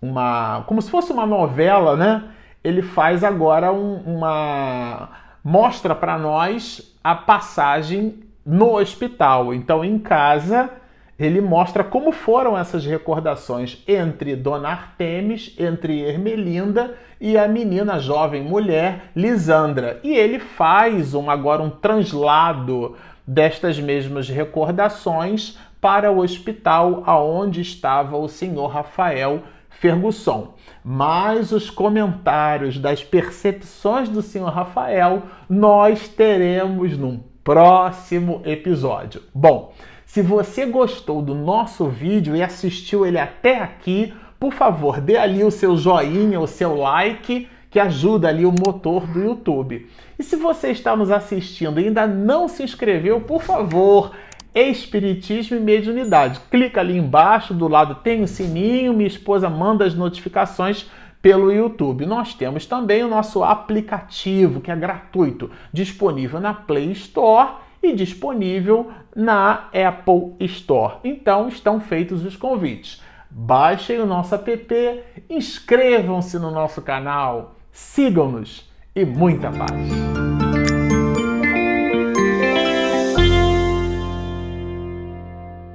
uma 0.00 0.62
como 0.68 0.80
se 0.80 0.88
fosse 0.88 1.10
uma 1.10 1.26
novela, 1.26 1.96
né? 1.96 2.22
Ele 2.62 2.80
faz 2.80 3.24
agora 3.24 3.72
um, 3.72 3.96
uma 4.06 5.25
mostra 5.46 5.94
para 5.94 6.18
nós 6.18 6.92
a 7.04 7.14
passagem 7.14 8.16
no 8.44 8.80
hospital. 8.80 9.54
Então 9.54 9.84
em 9.84 9.96
casa 9.96 10.68
ele 11.16 11.40
mostra 11.40 11.84
como 11.84 12.10
foram 12.10 12.58
essas 12.58 12.84
recordações 12.84 13.80
entre 13.86 14.34
Dona 14.34 14.70
Artemis, 14.70 15.54
entre 15.56 16.00
Ermelinda 16.00 16.96
e 17.20 17.38
a 17.38 17.46
menina 17.46 18.00
jovem 18.00 18.42
mulher 18.42 19.12
Lisandra. 19.14 20.00
E 20.02 20.16
ele 20.16 20.40
faz 20.40 21.14
um, 21.14 21.30
agora 21.30 21.62
um 21.62 21.70
translado 21.70 22.96
destas 23.24 23.78
mesmas 23.78 24.28
recordações 24.28 25.56
para 25.80 26.10
o 26.10 26.18
hospital 26.18 27.04
aonde 27.06 27.60
estava 27.60 28.16
o 28.16 28.26
senhor 28.26 28.66
Rafael 28.66 29.44
Fergusson. 29.70 30.55
Mas 30.88 31.50
os 31.50 31.68
comentários 31.68 32.78
das 32.78 33.02
percepções 33.02 34.08
do 34.08 34.22
senhor 34.22 34.50
Rafael 34.50 35.24
nós 35.50 36.06
teremos 36.06 36.96
num 36.96 37.18
próximo 37.42 38.40
episódio. 38.44 39.20
Bom, 39.34 39.74
se 40.04 40.22
você 40.22 40.64
gostou 40.64 41.20
do 41.20 41.34
nosso 41.34 41.88
vídeo 41.88 42.36
e 42.36 42.42
assistiu 42.42 43.04
ele 43.04 43.18
até 43.18 43.60
aqui, 43.60 44.14
por 44.38 44.52
favor, 44.52 45.00
dê 45.00 45.16
ali 45.16 45.42
o 45.42 45.50
seu 45.50 45.76
joinha, 45.76 46.38
o 46.38 46.46
seu 46.46 46.76
like, 46.76 47.48
que 47.68 47.80
ajuda 47.80 48.28
ali 48.28 48.46
o 48.46 48.52
motor 48.52 49.08
do 49.08 49.20
YouTube. 49.20 49.90
E 50.16 50.22
se 50.22 50.36
você 50.36 50.70
está 50.70 50.94
nos 50.94 51.10
assistindo 51.10 51.80
e 51.80 51.86
ainda 51.86 52.06
não 52.06 52.46
se 52.46 52.62
inscreveu, 52.62 53.20
por 53.22 53.42
favor, 53.42 54.12
Espiritismo 54.56 55.54
e 55.54 55.60
Mediunidade. 55.60 56.40
Clica 56.50 56.80
ali 56.80 56.96
embaixo, 56.96 57.52
do 57.52 57.68
lado 57.68 57.96
tem 57.96 58.22
um 58.22 58.26
sininho, 58.26 58.94
minha 58.94 59.06
esposa 59.06 59.50
manda 59.50 59.84
as 59.84 59.94
notificações 59.94 60.90
pelo 61.20 61.52
YouTube. 61.52 62.06
Nós 62.06 62.32
temos 62.32 62.64
também 62.64 63.04
o 63.04 63.08
nosso 63.08 63.44
aplicativo, 63.44 64.62
que 64.62 64.70
é 64.70 64.76
gratuito, 64.76 65.50
disponível 65.70 66.40
na 66.40 66.54
Play 66.54 66.90
Store 66.92 67.50
e 67.82 67.92
disponível 67.92 68.90
na 69.14 69.68
Apple 69.74 70.34
Store. 70.46 70.94
Então 71.04 71.48
estão 71.48 71.78
feitos 71.78 72.24
os 72.24 72.34
convites. 72.34 73.02
Baixem 73.30 73.98
o 73.98 74.06
nosso 74.06 74.34
app, 74.34 75.02
inscrevam-se 75.28 76.38
no 76.38 76.50
nosso 76.50 76.80
canal, 76.80 77.56
sigam-nos 77.70 78.70
e 78.94 79.04
muita 79.04 79.50
paz. 79.50 80.35